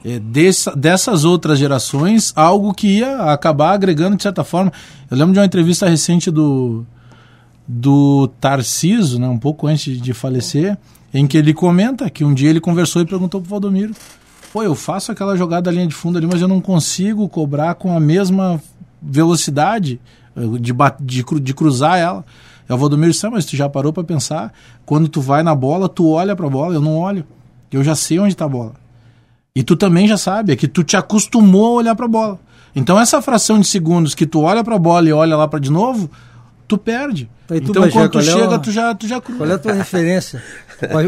[0.07, 4.71] eh, dessa- dessas outras gerações algo que ia acabar agregando de certa forma.
[5.09, 6.85] Eu lembro de uma entrevista recente do
[7.67, 10.77] do Tarciso, né, um pouco antes de falecer,
[11.11, 13.93] em que ele comenta que um dia ele conversou e perguntou pro Valdomiro:
[14.53, 17.73] "Pô, eu faço aquela jogada da linha de fundo ali, mas eu não consigo cobrar
[17.73, 18.61] com a mesma
[19.01, 19.99] velocidade
[20.59, 22.25] de, de, de cruzar ela".
[22.67, 24.53] E o Valdomiro disse: "Ah, mas tu já parou para pensar?
[24.85, 27.25] Quando tu vai na bola, tu olha para a bola, eu não olho.
[27.71, 28.73] Eu já sei onde tá a bola.
[29.55, 32.39] E tu também já sabe, é que tu te acostumou a olhar pra bola.
[32.75, 35.71] Então essa fração de segundos que tu olha pra bola e olha lá pra de
[35.71, 36.09] novo,
[36.67, 37.29] tu perde.
[37.47, 39.37] Tá, tu, então Bagé, quando tu é chega, o- tu já, tu já cruza.
[39.39, 40.41] Qual é a tua referência?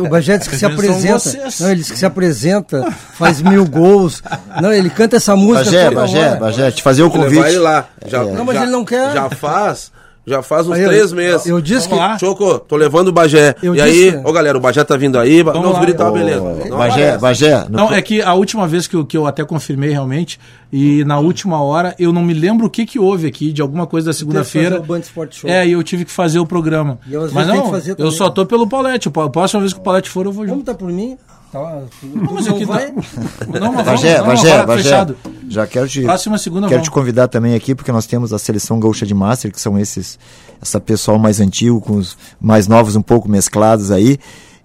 [0.06, 1.32] O Bagé diz que se apresenta.
[1.60, 4.22] Não, ele diz que se apresenta, faz mil gols.
[4.62, 5.66] Não, ele canta essa música.
[5.66, 6.36] Bagé, Bagé, hora.
[6.40, 7.44] Bagé, te fazer o convite.
[7.48, 7.86] ele lá.
[8.06, 8.32] Já, É.
[8.32, 9.14] Não, mas já- ele não quer.
[9.14, 9.92] Já faz.
[10.30, 11.46] Já faz uns Aí eu- três meses.
[11.46, 12.20] eu disse Vamos que- lá.
[12.20, 13.56] Choco, tô levando o Bagé.
[13.64, 15.42] Eu e aí, ô galera, o Bagé tá vindo aí.
[15.42, 15.80] Vamos não, os lá.
[15.80, 16.42] guri tá Ô, beleza.
[16.42, 17.18] Não Bagé, aparece.
[17.22, 17.64] Bagé.
[17.70, 20.38] no Não, pro- é que a última vez que eu, que eu até confirmei realmente,
[20.70, 23.88] e na última hora, eu não me lembro o que que houve aqui, de alguma
[23.88, 24.72] coisa da segunda-feira.
[24.72, 25.50] fazer o Band Sport Show.
[25.50, 27.00] É, e eu tive que fazer o programa.
[27.08, 29.08] E eu, às Mas não, eu só tô pelo Paulette.
[29.08, 30.66] A próxima vez que o Paulette for, eu vou Vamos junto.
[30.66, 31.18] tá por mim?
[31.64, 32.92] Tá, tu, tu mas não aqui vai?
[32.92, 35.16] Não, mas Bagé, vamos, não, Bagé, Bagé.
[35.50, 36.88] Já quero te, Próxima segunda quero vamos.
[36.90, 40.20] te convidar também aqui, porque nós temos a seleção gaúcha de Master, que são esses,
[40.62, 44.20] essa pessoal mais antigo, com os mais novos um pouco mesclados aí.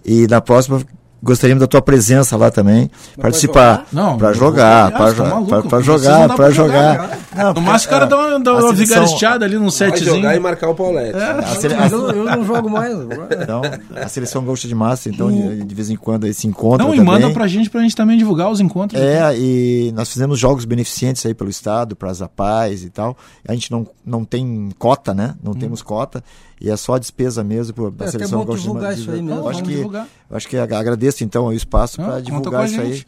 [0.05, 0.83] E na próxima
[1.23, 3.87] gostaríamos da tua presença lá também, participar.
[3.93, 6.51] Não, pra eu jogar, pra, Ah, você tá jogar, jogar.
[6.53, 9.97] jogar, No máximo, o cara dá uma, dá uma seleção- vigaristeada ali num Vai jogar
[9.97, 10.43] e setzinho.
[10.43, 11.17] marcar o Paulette.
[11.17, 12.93] a sele- eu, eu não jogo mais.
[13.41, 13.63] Então,
[13.95, 16.93] a seleção gaúcha de Master, então, de, de vez em quando aí se encontra Não,
[16.95, 17.13] e também.
[17.15, 19.01] manda pra gente, pra gente também divulgar os encontros.
[19.01, 23.17] É, e nós fizemos jogos beneficentes aí pelo Estado, para as APAES e tal.
[23.47, 25.35] A gente não, não tem cota, né?
[25.43, 26.23] Não temos cota.
[26.65, 29.21] E é só a despesa mesmo da É, seleção bom gaúcha de divulgar isso aí
[29.23, 29.49] mesmo.
[29.49, 30.09] Acho que, divulgar.
[30.31, 33.05] eu acho que ag- agradeço então o espaço Não, para divulgar isso aí.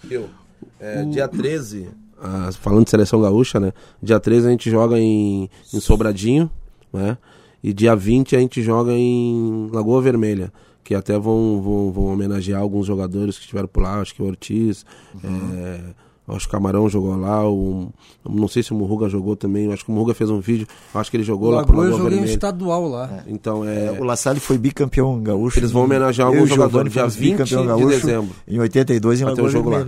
[0.80, 1.88] É, Dia 13,
[2.20, 3.72] ah, falando de seleção gaúcha, né?
[4.02, 6.50] Dia 13 a gente joga em, em Sobradinho,
[6.92, 7.16] né?
[7.62, 10.52] E dia 20 a gente joga em Lagoa Vermelha.
[10.82, 14.26] Que até vão, vão, vão homenagear alguns jogadores que estiveram por lá, acho que o
[14.26, 14.84] Ortiz,
[15.24, 15.80] é,
[16.28, 17.90] acho que o Camarão jogou lá, o,
[18.28, 21.10] não sei se o Murruga jogou também, acho que o Murruga fez um vídeo, acho
[21.10, 23.22] que ele jogou lá pro Lagoa eu joguei um estadual lá.
[23.26, 23.90] Então é.
[24.00, 25.58] O La Salle foi bicampeão gaúcho.
[25.58, 28.30] Eles vão homenagear alguns jogadores dia fomos 20 bicampeão de gaúcho dezembro.
[28.48, 29.86] Em 82 em Vai ter Lagoa um jogo lá.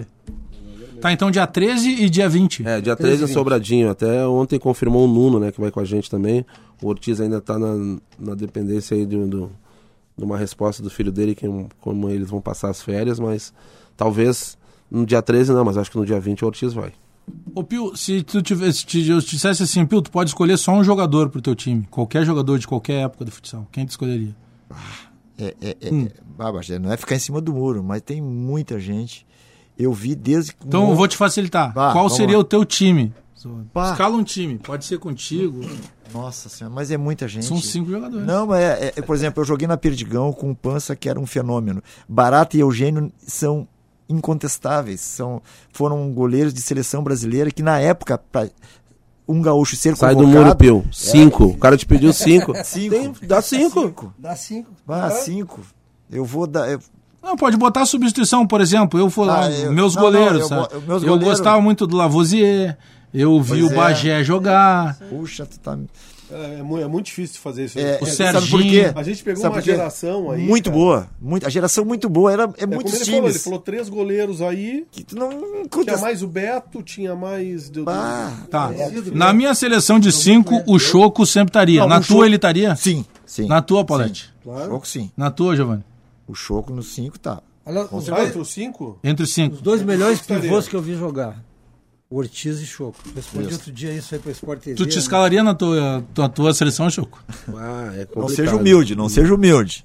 [1.01, 2.67] Tá, então dia 13 e dia 20.
[2.67, 3.91] É, dia 13 em Sobradinho.
[3.91, 6.45] Até ontem confirmou o Nuno, né, que vai com a gente também.
[6.83, 9.51] O Ortiz ainda tá na, na dependência aí do, do-
[10.17, 11.47] de uma resposta do filho dele, que,
[11.83, 13.53] como eles vão passar as férias, mas
[13.97, 14.57] talvez
[14.91, 16.93] no dia 13 não, mas acho que no dia 20 o Ortiz vai.
[17.55, 20.73] Ô Pio, se tu tivesse, te, eu te dissesse assim, Pio, tu pode escolher só
[20.73, 21.87] um jogador pro teu time.
[21.91, 23.67] Qualquer jogador de qualquer época do futsal.
[23.73, 24.35] Quem tu escolheria?
[25.39, 26.07] É, é, é, Hum.
[26.07, 29.27] é- ah, não é ficar em cima do muro, mas tem muita gente.
[29.79, 30.67] Eu vi desde que.
[30.67, 31.73] Então eu vou te facilitar.
[31.75, 32.41] Vá, Qual seria lá.
[32.41, 33.13] o teu time?
[33.73, 33.93] Pá.
[33.93, 34.59] Escala um time.
[34.59, 35.61] Pode ser contigo.
[36.13, 37.45] Nossa senhora, mas é muita gente.
[37.45, 38.27] São cinco jogadores.
[38.27, 41.21] Não, mas é, é- por exemplo, eu joguei na Perdigão com o Pança, que era
[41.21, 41.83] um fenômeno.
[42.09, 43.69] Barata e Eugênio são
[44.09, 45.01] incontestáveis.
[45.01, 45.41] São,
[45.73, 48.49] foram goleiros de seleção brasileira que, na época, pra
[49.29, 50.85] um gaúcho ser Sai do muro, Pio.
[50.93, 51.45] Cinco.
[51.47, 52.53] O cara te pediu cinco.
[52.65, 52.91] Cinco.
[52.95, 54.15] Tem- dá cinco.
[54.19, 54.71] Dá cinco.
[54.89, 55.61] Ah, cinco.
[56.11, 56.71] Eu vou dar...
[56.71, 56.81] eu-
[57.23, 59.01] Não, pode botar a substituição, por exemplo.
[59.01, 61.87] Eu vou lá, Ah, eu- meus não, goleiros, não, eu meus eu goleiros- gostava muito
[61.87, 62.79] do Lavoisier.
[63.13, 63.75] Eu vi Pois o é.
[63.75, 64.97] Bagé jogar.
[65.09, 65.77] Puxa, tu tá...
[66.31, 67.79] É, é mu- é muito difícil de fazer isso.
[67.79, 68.51] É, O é, sabe Serginho.
[68.51, 68.93] por quê?
[68.99, 70.77] A gente pegou Sabe uma geração aí, Muito cara.
[70.77, 71.09] boa.
[71.21, 72.33] Muito, a geração muito boa.
[72.33, 73.45] Era, é, É muitos como ele falou, ele times.
[73.45, 74.87] falou três goleiros aí.
[74.91, 75.31] que tu não
[75.85, 77.69] Tinha mais o Beto, tinha mais.
[77.71, 78.71] Do- Ah, Tá.
[79.13, 81.81] Na minha seleção de cinco, o Choco sempre estaria.
[81.81, 82.75] Não, Na tua Choco- ele estaria?
[82.77, 83.47] Sim, sim.
[83.47, 84.33] Na tua, Paulette?
[84.45, 85.11] O Choco, sim.
[85.17, 85.85] Na tua, Giovanni?
[86.27, 87.41] O Choco no 5 tá.
[87.65, 88.99] Olha, os, Ah, entre os cinco?
[89.03, 89.55] Entre os cinco.
[89.57, 91.41] os dois melhores pivôs que eu vi jogar.
[92.09, 92.99] Ortiz e Choco.
[93.15, 94.77] Respondi outro dia isso aí pro Sport TV.
[94.77, 95.01] Tu te né?
[95.01, 97.23] escalaria na tua, tua, tua seleção, Choco?
[97.55, 99.85] Ah, é Não seja humilde, não seja humilde.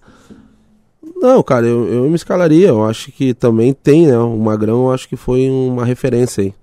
[1.16, 2.70] Não, cara, eu, eu me escalaria.
[2.70, 4.18] Eu acho que também tem, né?
[4.18, 6.54] O Magrão, eu acho que foi uma referência aí.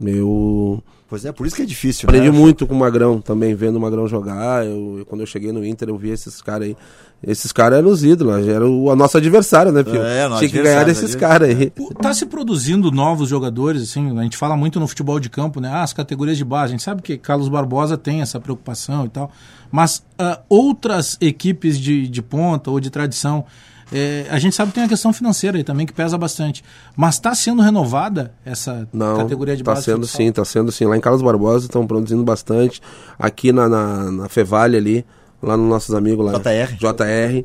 [0.00, 0.82] Eu
[1.12, 2.38] Pois é, por isso que é difícil, aprendi né?
[2.38, 4.64] muito com o Magrão também, vendo o Magrão jogar.
[4.64, 6.76] Eu, eu- quando eu cheguei no Inter, eu vi esses caras aí.
[7.22, 10.02] Esses caras eram os ídolos, eram o a nosso adversário, né, Pio?
[10.02, 11.20] É, nosso Tinha que ganhar desses né?
[11.20, 11.68] caras aí.
[11.68, 15.60] Pô, Tá se produzindo novos jogadores, assim, a gente fala muito no futebol de campo,
[15.60, 15.68] né?
[15.70, 19.10] Ah, as categorias de base, a gente sabe que Carlos Barbosa tem essa preocupação e
[19.10, 19.30] tal,
[19.70, 23.44] mas ah, outras equipes de, de ponta ou de tradição,
[23.92, 26.64] eh, a gente sabe que tem a questão financeira aí também que pesa bastante,
[26.96, 29.84] mas está sendo renovada essa Não, categoria de tá base?
[29.84, 30.16] sendo futsal?
[30.16, 30.86] sim, tá sendo sim.
[30.86, 32.80] Lá em Carlos Barbosa estão produzindo bastante.
[33.18, 35.04] Aqui na, na, na Fevale ali,
[35.42, 36.32] lá nos nossos amigos lá.
[36.38, 36.76] JR.
[36.76, 37.44] JR.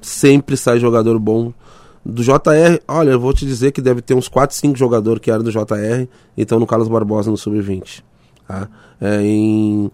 [0.00, 1.52] Sempre sai jogador bom.
[2.04, 5.30] Do JR, olha, eu vou te dizer que deve ter uns 4, 5 jogadores que
[5.30, 8.02] eram do JR e estão no Carlos Barbosa no Sub-20.
[8.48, 8.68] Tá?
[9.00, 9.90] É, em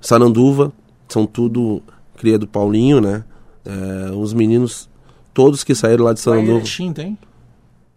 [0.00, 0.72] Saranduva,
[1.08, 1.82] são tudo
[2.16, 3.24] cria do Paulinho, né?
[3.64, 4.88] É, os meninos,
[5.34, 6.58] todos que saíram lá de Lá em Saranduva.
[6.58, 7.18] Erechim tem?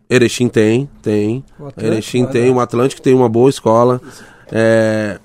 [0.10, 1.44] Erechim tem, tem.
[1.58, 4.02] O Atlântico, Erechim tem, o Atlântico tem uma boa escola.
[4.52, 5.20] É,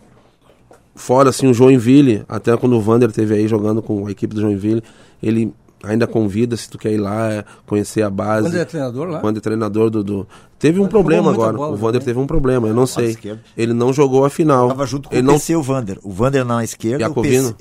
[0.94, 4.40] fora assim, o Joinville, até quando o Vander teve aí jogando com a equipe do
[4.40, 4.82] Joinville,
[5.22, 5.52] ele
[5.82, 8.48] ainda convida se tu quer ir lá, é, conhecer a base.
[8.48, 9.20] Quando é treinador lá?
[9.20, 10.02] Quando é treinador do.
[10.04, 10.28] do-
[10.58, 11.52] Teve um problema agora.
[11.56, 12.06] bola o Vander também.
[12.06, 13.16] teve um problema, eu não sei.
[13.56, 14.68] Ele não jogou a final.
[14.68, 15.98] Tava junto com ele o não PC e o Vander.
[16.02, 17.14] O Vander na esquerda, o.
[17.22, 17.54] PC,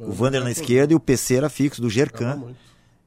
[0.00, 2.42] o Vander na esquerda e o PC era fixo, do Gercan.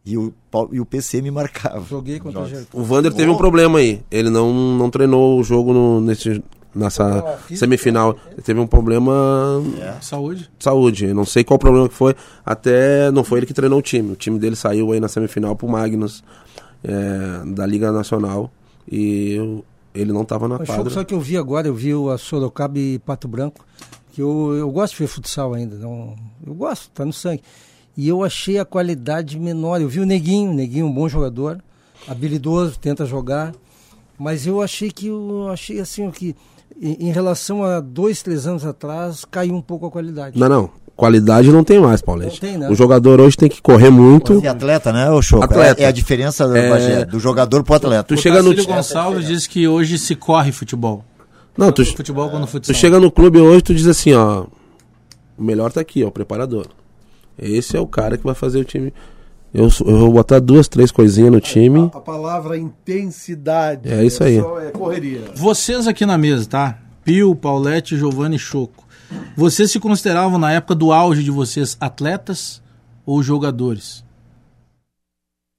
[0.06, 0.34] E o,
[0.72, 1.86] e o PC me marcava.
[1.90, 2.78] Joguei contra o Jericó.
[2.78, 4.02] O Vander teve um problema aí.
[4.12, 6.44] Ele não, não treinou o jogo no, nesse,
[6.76, 8.18] nessa semifinal.
[8.34, 9.62] Ele teve um problema
[10.02, 10.50] Saúde.
[10.58, 11.06] de saúde.
[11.06, 12.14] Eu não sei qual o problema que foi.
[12.46, 14.12] Até não foi ele que treinou o time.
[14.12, 16.22] O time dele saiu aí na semifinal pro Magnus,
[16.84, 18.52] é, da Liga Nacional.
[18.92, 19.64] E eu-
[19.96, 20.90] ele não tava na Mas quadra.
[20.90, 23.64] só que eu vi agora, eu vi o a Sorocaba e Pato Branco,
[24.12, 27.42] que eu, eu gosto de ver futsal ainda, não, eu gosto, tá no sangue.
[27.96, 29.82] E eu achei a qualidade menor.
[29.82, 31.60] Eu vi o Neguinho, o Neguinho é um bom jogador,
[32.08, 33.54] habilidoso, tenta jogar,
[34.18, 36.36] mas eu achei que eu achei assim o que
[36.82, 40.40] em, relação a dois, três anos atrás caiu um pouco a qualidade.
[40.40, 40.70] Não, não.
[40.96, 42.42] Qualidade não tem mais, Paulete.
[42.42, 42.70] Não tem, né?
[42.70, 44.40] O jogador hoje tem que correr muito.
[44.44, 45.44] E atleta, né, ô Choco?
[45.44, 45.82] Atleta.
[45.82, 46.70] É, é a diferença É.
[46.70, 48.04] Bagé, do jogador pro atleta.
[48.04, 51.04] Tu O chega no Gonçalves diz que hoje se corre futebol.
[51.58, 52.74] Não, tu, futebol quanto futsal.
[52.74, 54.46] tu chega no clube hoje, tu diz assim, ó.
[55.38, 56.68] O melhor tá aqui, ó, o preparador.
[57.38, 58.94] Esse é o cara que vai fazer o time.
[59.54, 61.92] Eu, eu vou botar duas, três coisinhas no time.
[61.94, 63.92] A, a palavra intensidade.
[63.92, 64.40] É isso aí.
[64.40, 65.22] só- É correria.
[65.36, 66.80] Vocês aqui na mesa, tá?
[67.04, 68.84] Pio, Paulette, Giovanni e Choco.
[69.36, 72.62] Vocês se consideravam na época do auge de vocês atletas
[73.06, 74.04] ou jogadores?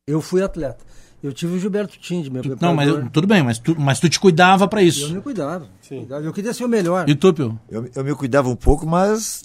[0.08, 0.84] Eu fui atleta.
[1.22, 3.04] Eu tive o Gilberto Tinde, meu Não, mas preparador.
[3.04, 5.14] eu- tudo bem, mas tu, mas tu te cuidava pra Eu isso.
[5.14, 5.66] me cuidava.
[5.88, 6.22] cuidava.
[6.22, 7.08] Eu queria ser o melhor.
[7.08, 7.58] E tu, Pio?
[7.70, 9.42] Eu, eu me cuidava um pouco, mas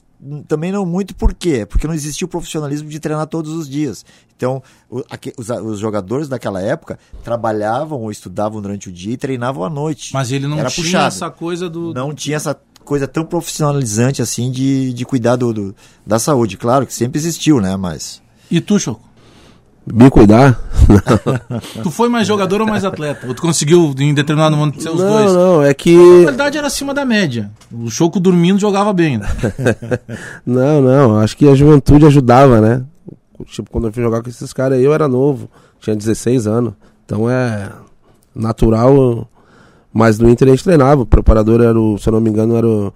[0.48, 1.66] também não muito por quê?
[1.66, 4.06] Porque não existia o profissionalismo de treinar todos os dias.
[4.36, 9.70] Então, os, os jogadores daquela época trabalhavam ou estudavam durante o dia e treinavam à
[9.70, 10.14] noite.
[10.14, 11.08] Mas ele não Era tinha puxado.
[11.08, 11.94] essa coisa do.
[11.94, 16.58] Não tinha essa coisa tão profissionalizante assim de, de cuidar do, do- da saúde.
[16.58, 17.76] Claro que sempre existiu, né?
[17.78, 18.22] Mas.
[18.50, 19.08] E tu, Choco?
[19.92, 20.60] Me cuidar?
[21.84, 23.28] Tu foi mais jogador ou mais atleta?
[23.28, 25.34] Ou tu conseguiu em determinado momento ser os não, dois?
[25.34, 25.96] não, é que.
[25.96, 27.52] A qualidade era acima da média.
[27.72, 29.18] O Choco dormindo jogava bem.
[29.18, 29.28] Né?
[30.46, 32.84] Não, não, acho que a juventude ajudava, né?
[33.46, 36.74] Tipo, quando eu fui jogar com esses caras aí, eu era novo, tinha 16 anos.
[37.06, 37.70] Então é
[38.36, 39.28] natural,
[39.94, 41.02] mas no Inter a gente treinava.
[41.02, 42.94] O preparador era o, se eu não me engano, era o.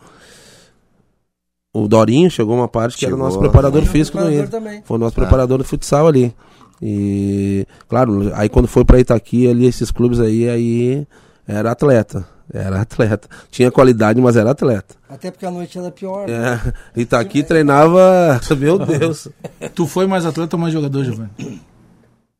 [1.76, 4.60] O Dorinho chegou uma parte que era o nosso preparador físico do preparador Inter.
[4.60, 4.82] também.
[4.86, 6.34] Foi o nosso preparador do futsal ali.
[6.86, 11.08] E, claro, aí quando foi pra Itaqui, ali, esses clubes aí, aí
[11.48, 12.28] era atleta.
[12.54, 13.30] Era atleta.
[13.50, 14.94] Tinha qualidade, mas era atleta.
[15.08, 16.28] Até porque a noite era pior.
[16.28, 16.60] né?
[16.96, 18.42] É, Itaqui treinava.
[18.60, 19.30] Meu Deus.
[19.74, 21.30] Tu foi mais atleta ou mais jogador, Giovanni?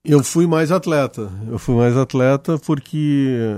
[0.04, 1.30] Eu fui mais atleta.
[1.50, 3.56] Eu fui mais atleta porque,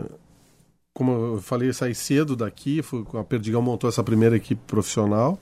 [0.93, 2.83] como eu falei, eu saí cedo daqui.
[2.83, 5.39] Fui, a Perdigão montou essa primeira equipe profissional.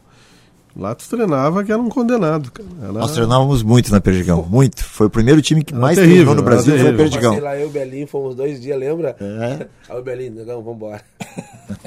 [0.76, 2.52] Lá tu treinava que era um condenado.
[2.52, 2.68] Cara.
[2.82, 4.44] Era- Nós treinávamos muito na Perdigão.
[4.50, 4.84] Muito.
[4.84, 6.98] Foi o primeiro time que Era mais terrível, treinou no Brasil, foi a terrível.
[7.10, 7.40] Perdigão.
[7.40, 9.16] lá, eu e o Belinho fomos dois dias, lembra?
[9.22, 9.68] É.
[9.94, 11.02] Aí o Belinho, negão, vambora.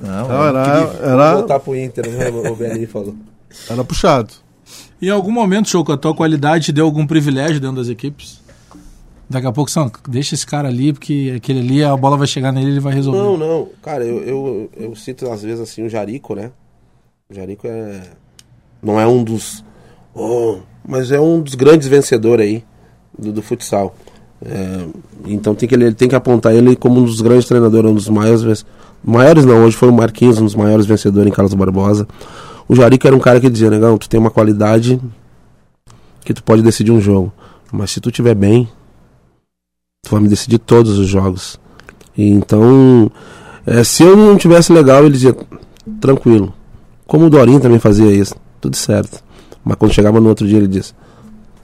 [0.00, 2.28] Não, Não, era, voltar pro Inter, né?
[2.50, 3.14] O Belinho falou.
[3.68, 4.32] era puxado.
[5.02, 8.40] Em algum momento, Choco, a tua qualidade te deu algum privilégio dentro das equipes?
[9.28, 12.52] Daqui a pouco, são, deixa esse cara ali, porque aquele ali, a bola vai chegar
[12.52, 13.18] nele e ele vai resolver.
[13.18, 13.68] Não, não.
[13.82, 16.50] Cara, eu, eu, eu cito às vezes assim o Jarico, né?
[17.30, 18.02] O é.
[18.82, 19.64] Não é um dos.
[20.12, 22.64] Oh, mas é um dos grandes vencedores aí
[23.16, 23.94] do, do futsal.
[24.42, 24.86] É,
[25.26, 27.94] então tem que, ele, ele tem que apontar ele como um dos grandes treinadores, um
[27.94, 28.66] dos maiores.
[29.04, 32.08] Maiores não, hoje foi o Marquinhos, um dos maiores vencedores em Carlos Barbosa.
[32.66, 35.00] O Jarico era um cara que dizia, negão, tu tem uma qualidade
[36.24, 37.32] que tu pode decidir um jogo.
[37.70, 38.68] Mas se tu tiver bem,
[40.02, 41.60] tu vai me decidir todos os jogos.
[42.16, 43.10] E então,
[43.64, 45.36] é, se eu não tivesse legal, ele dizia,
[46.00, 46.52] tranquilo.
[47.10, 49.20] Como o Dorinho também fazia isso, tudo certo.
[49.64, 50.94] Mas quando chegava no outro dia, ele disse,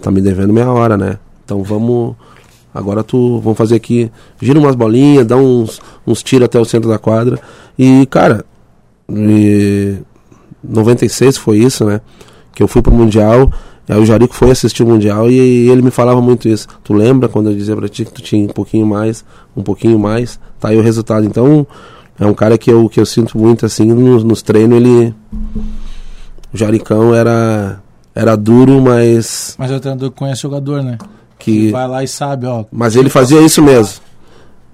[0.03, 1.21] tá me devendo meia hora, né?
[1.45, 2.17] Então vamos.
[2.75, 3.39] Agora tu.
[3.39, 4.11] Vamos fazer aqui.
[4.43, 7.39] Gira umas bolinhas, dá uns, uns tiros até o centro da quadra.
[7.79, 8.45] E, cara.
[9.09, 9.99] E
[10.65, 12.01] 96 foi isso, né?
[12.53, 13.49] Que eu fui pro Mundial.
[13.89, 16.67] Aí o Jarico foi assistir o Mundial e ele me falava muito isso.
[16.83, 19.25] Tu lembra quando eu dizia pra ti que tu tinha um pouquinho mais,
[19.57, 20.41] um pouquinho mais?
[20.59, 21.25] Tá aí o resultado.
[21.25, 21.65] Então,
[22.19, 24.77] é um cara que eu, que eu sinto muito assim nos, nos treinos.
[24.77, 25.15] Ele.
[26.53, 27.81] O Jaricão era.
[28.15, 29.55] Era duro, mas.
[29.59, 30.97] Mas é o treinador que conhece o jogador, né?
[31.39, 32.65] Que, Vai lá e sabe, ó.
[32.73, 34.01] mas ele fazia isso mesmo.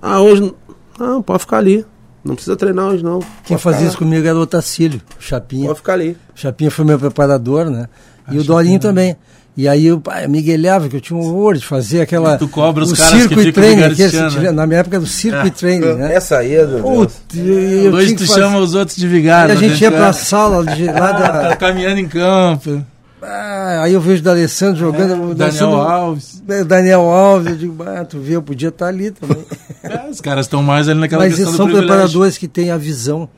[0.00, 0.54] Ah, hoje.
[0.98, 1.84] Não, pode ficar ali.
[2.24, 3.18] Não precisa treinar hoje, não.
[3.18, 5.66] Quem Pode fazia ficar isso comigo era o Otacílio, o Chapinha.
[5.66, 6.16] Pode ficar ali.
[6.34, 7.88] O Chapinha foi meu preparador, né?
[8.30, 9.16] E o Dorinho também.
[9.54, 12.38] E aí eu pai, miguelhava, que eu tinha um horror de fazer aquela.
[12.38, 14.50] Tu cobra os o caras que circuit ficam training, que vigariciando, esse- né?
[14.50, 16.14] na minha época era o circuit training, né?
[16.14, 16.82] Essa aí, é meu Deus.
[16.82, 19.52] Putz, eu, Dois tinha tu que fazer- chama os outros de E vigário.
[19.52, 19.60] a né?
[19.68, 22.82] gente ia Dentro pra sala de, lá da, tá caminhando em campo.
[23.24, 25.30] Ah, aí eu vejo o D'Alessandro jogando.
[25.30, 26.42] o Daniel Alves.
[26.48, 29.44] É, Daniel Alves, eu digo, ah, tu vê, eu podia estar ali também.
[29.84, 32.70] É, os caras estão mais ali naquela Mas questão eles do são preparadores que têm
[32.70, 33.28] a visão.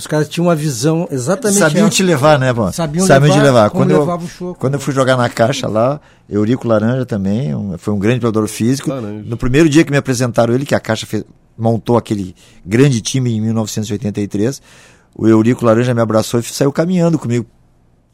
[0.00, 1.94] Os caras tinham uma visão exatamente Sabiam essa.
[1.96, 2.72] te levar, né, pô?
[2.72, 3.70] Sabiam Sabiam levar te levar.
[3.70, 4.58] como Quando eu, o Choco.
[4.58, 8.48] quando eu fui jogar na caixa lá, Eurico Laranja também, um- foi um grande preparador
[8.48, 8.88] físico.
[8.88, 9.24] Laranja.
[9.26, 11.24] No primeiro dia que me apresentaram ele, que a caixa fez-
[11.58, 12.34] montou aquele
[12.64, 14.62] grande time em 1983,
[15.14, 17.44] o Eurico Laranja me abraçou e saiu caminhando comigo,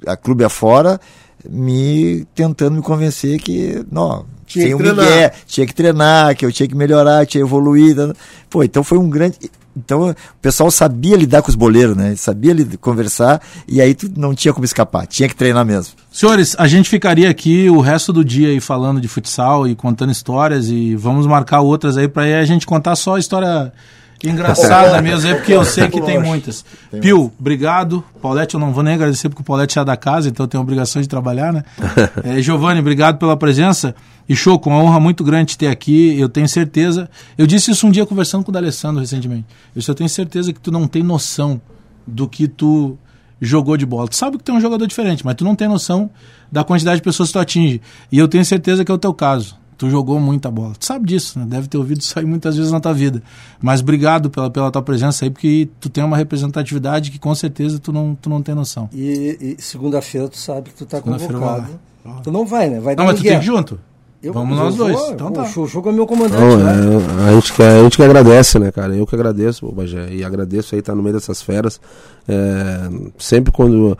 [0.04, 1.00] a clube afora,
[1.48, 4.82] me tentando me convencer que, não, Tinha sem que.
[4.82, 8.12] Miguel, tinha que treinar, que eu tinha que melhorar, tinha evoluído.
[8.50, 9.38] Pô, então foi um grande.
[9.76, 12.16] Então o pessoal sabia lidar com os boleiros, né?
[12.16, 15.94] Sabia conversar e aí tu não tinha como escapar, tinha que treinar mesmo.
[16.10, 20.10] Senhores, a gente ficaria aqui o resto do dia aí falando de futsal e contando
[20.10, 23.72] histórias e vamos marcar outras aí aí a gente contar só a história
[24.24, 26.64] engraçada mesmo aí, porque eu sei que tem muitas.
[27.00, 28.04] Pio, obrigado.
[28.20, 30.60] Paulette, eu não vou nem agradecer porque o Paulette é da casa, então eu tenho
[30.60, 31.62] a obrigação de trabalhar, né?
[32.24, 33.94] É, Giovanni, obrigado pela presença.
[34.28, 36.18] E Choco, uma honra muito grande te ter aqui.
[36.18, 37.08] Eu tenho certeza.
[37.36, 39.44] Eu disse isso um dia conversando com o D'Alessandro recentemente.
[39.74, 41.60] Eu só tenho certeza que tu não tem noção
[42.06, 42.98] do que tu
[43.40, 44.08] jogou de bola.
[44.08, 46.10] Tu sabe que tu é um jogador diferente, mas tu não tem noção
[46.50, 47.80] da quantidade de pessoas que tu atinge.
[48.10, 49.56] E eu tenho certeza que é o teu caso.
[49.78, 50.72] Tu jogou muita bola.
[50.78, 51.44] Tu sabe disso, né?
[51.46, 53.22] Deve ter ouvido isso aí muitas vezes na tua vida.
[53.60, 57.78] Mas obrigado pela, pela tua presença aí, porque tu tem uma representatividade que com certeza
[57.78, 58.88] tu não, tu não tem noção.
[58.92, 61.66] E, e segunda-feira tu sabe que tu tá vou convocado.
[62.22, 62.80] Tu não vai, né?
[62.80, 63.30] Vai Não, dar mas tu migué.
[63.32, 63.78] tem que ir junto.
[64.22, 65.10] Eu- Vamos nós vou, dois.
[65.10, 65.60] Então pô, tá.
[65.60, 66.72] O Choco é meu comandante, Não, né?
[67.26, 68.96] é, a, gente que, a gente que agradece, né, cara?
[68.96, 71.78] Eu que agradeço, pô, Bagé, e agradeço aí estar no meio dessas feras.
[72.26, 73.96] É, sempre quando,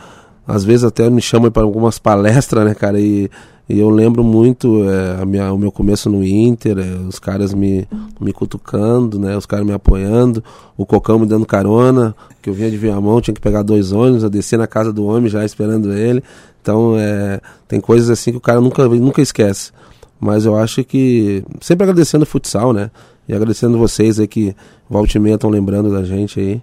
[0.46, 2.98] às vezes até me chamam para algumas palestras, né, cara?
[2.98, 3.30] E,
[3.68, 7.52] e eu lembro muito é, a minha, o meu começo no Inter, é, os caras
[7.52, 7.86] me,
[8.20, 9.36] me cutucando, né?
[9.36, 10.42] Os caras me apoiando,
[10.76, 14.22] o Cocão me dando carona, que eu vinha de Viamão, tinha que pegar dois ônibus,
[14.22, 16.22] eu descia na casa do homem já esperando ele.
[16.62, 19.72] Então, é, tem coisas assim que o cara nunca, nunca esquece.
[20.18, 21.44] Mas eu acho que.
[21.60, 22.90] Sempre agradecendo o futsal, né?
[23.28, 24.54] E agradecendo vocês aí que
[24.88, 26.62] volta e meia estão lembrando da gente aí.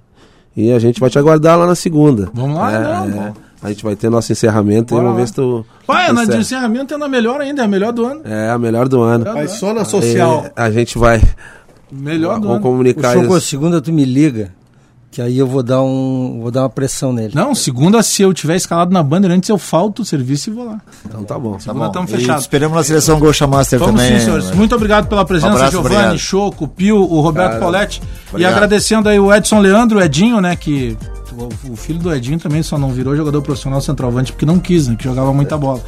[0.56, 2.30] E a gente vai te aguardar lá na segunda.
[2.34, 3.34] Vamos lá, É, não, é.
[3.64, 5.66] A gente vai ter nosso encerramento Bora e vamos ver se tu.
[5.88, 6.41] Pai, tu na de encerra.
[6.41, 8.22] encerramento é na melhor ainda, é a melhor do ano.
[8.26, 9.26] É a melhor do ano.
[9.34, 10.45] Mas só na social.
[10.47, 11.22] É, a gente vai.
[11.91, 12.59] Melhor do Vamos ano.
[12.59, 13.47] O comunicar Choco, isso.
[13.47, 14.51] segunda tu me liga,
[15.11, 17.32] que aí eu vou dar um, vou dar uma pressão nele.
[17.36, 20.82] Não, segunda, se eu tiver escalado na Bandeirantes, eu falto o serviço e vou lá.
[21.05, 21.53] Então tá bom.
[21.53, 21.88] Tá Segunda bom.
[21.88, 22.41] estamos E fechados.
[22.43, 24.20] Esperamos na seleção Gosha Master Vamos também.
[24.20, 24.47] sim, senhores.
[24.49, 24.55] né?
[24.55, 26.18] Muito obrigado pela presença, Um Giovanni, obrigado.
[26.18, 28.01] Choco, Pio, o Roberto Cara, Pauletti.
[28.01, 28.51] E obrigado.
[28.53, 30.97] agradecendo aí o Edson Leandro, o Edinho, né, que
[31.38, 34.88] o, o filho do Edinho também só não virou jogador profissional centroavante porque não quis,
[34.88, 35.82] né, que jogava muita bola.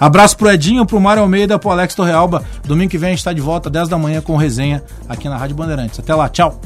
[0.00, 2.44] Abraço pro Edinho, pro Mário Almeida, pro Alex Torrealba.
[2.64, 5.36] Domingo que vem a gente tá de volta, 10 da manhã, com resenha aqui na
[5.36, 5.98] Rádio Bandeirantes.
[5.98, 6.60] Até lá, tchau.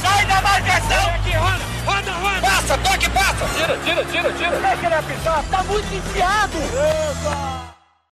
[0.00, 1.06] Sai da marcação!
[1.14, 2.40] Aqui, roda, roda, roda!
[2.40, 3.44] Passa, toque, passa!
[3.56, 4.60] Tira, tira, tira, tira!
[4.60, 6.58] Deixa ele apitar, tá muito enfiado!
[6.58, 7.73] Eita!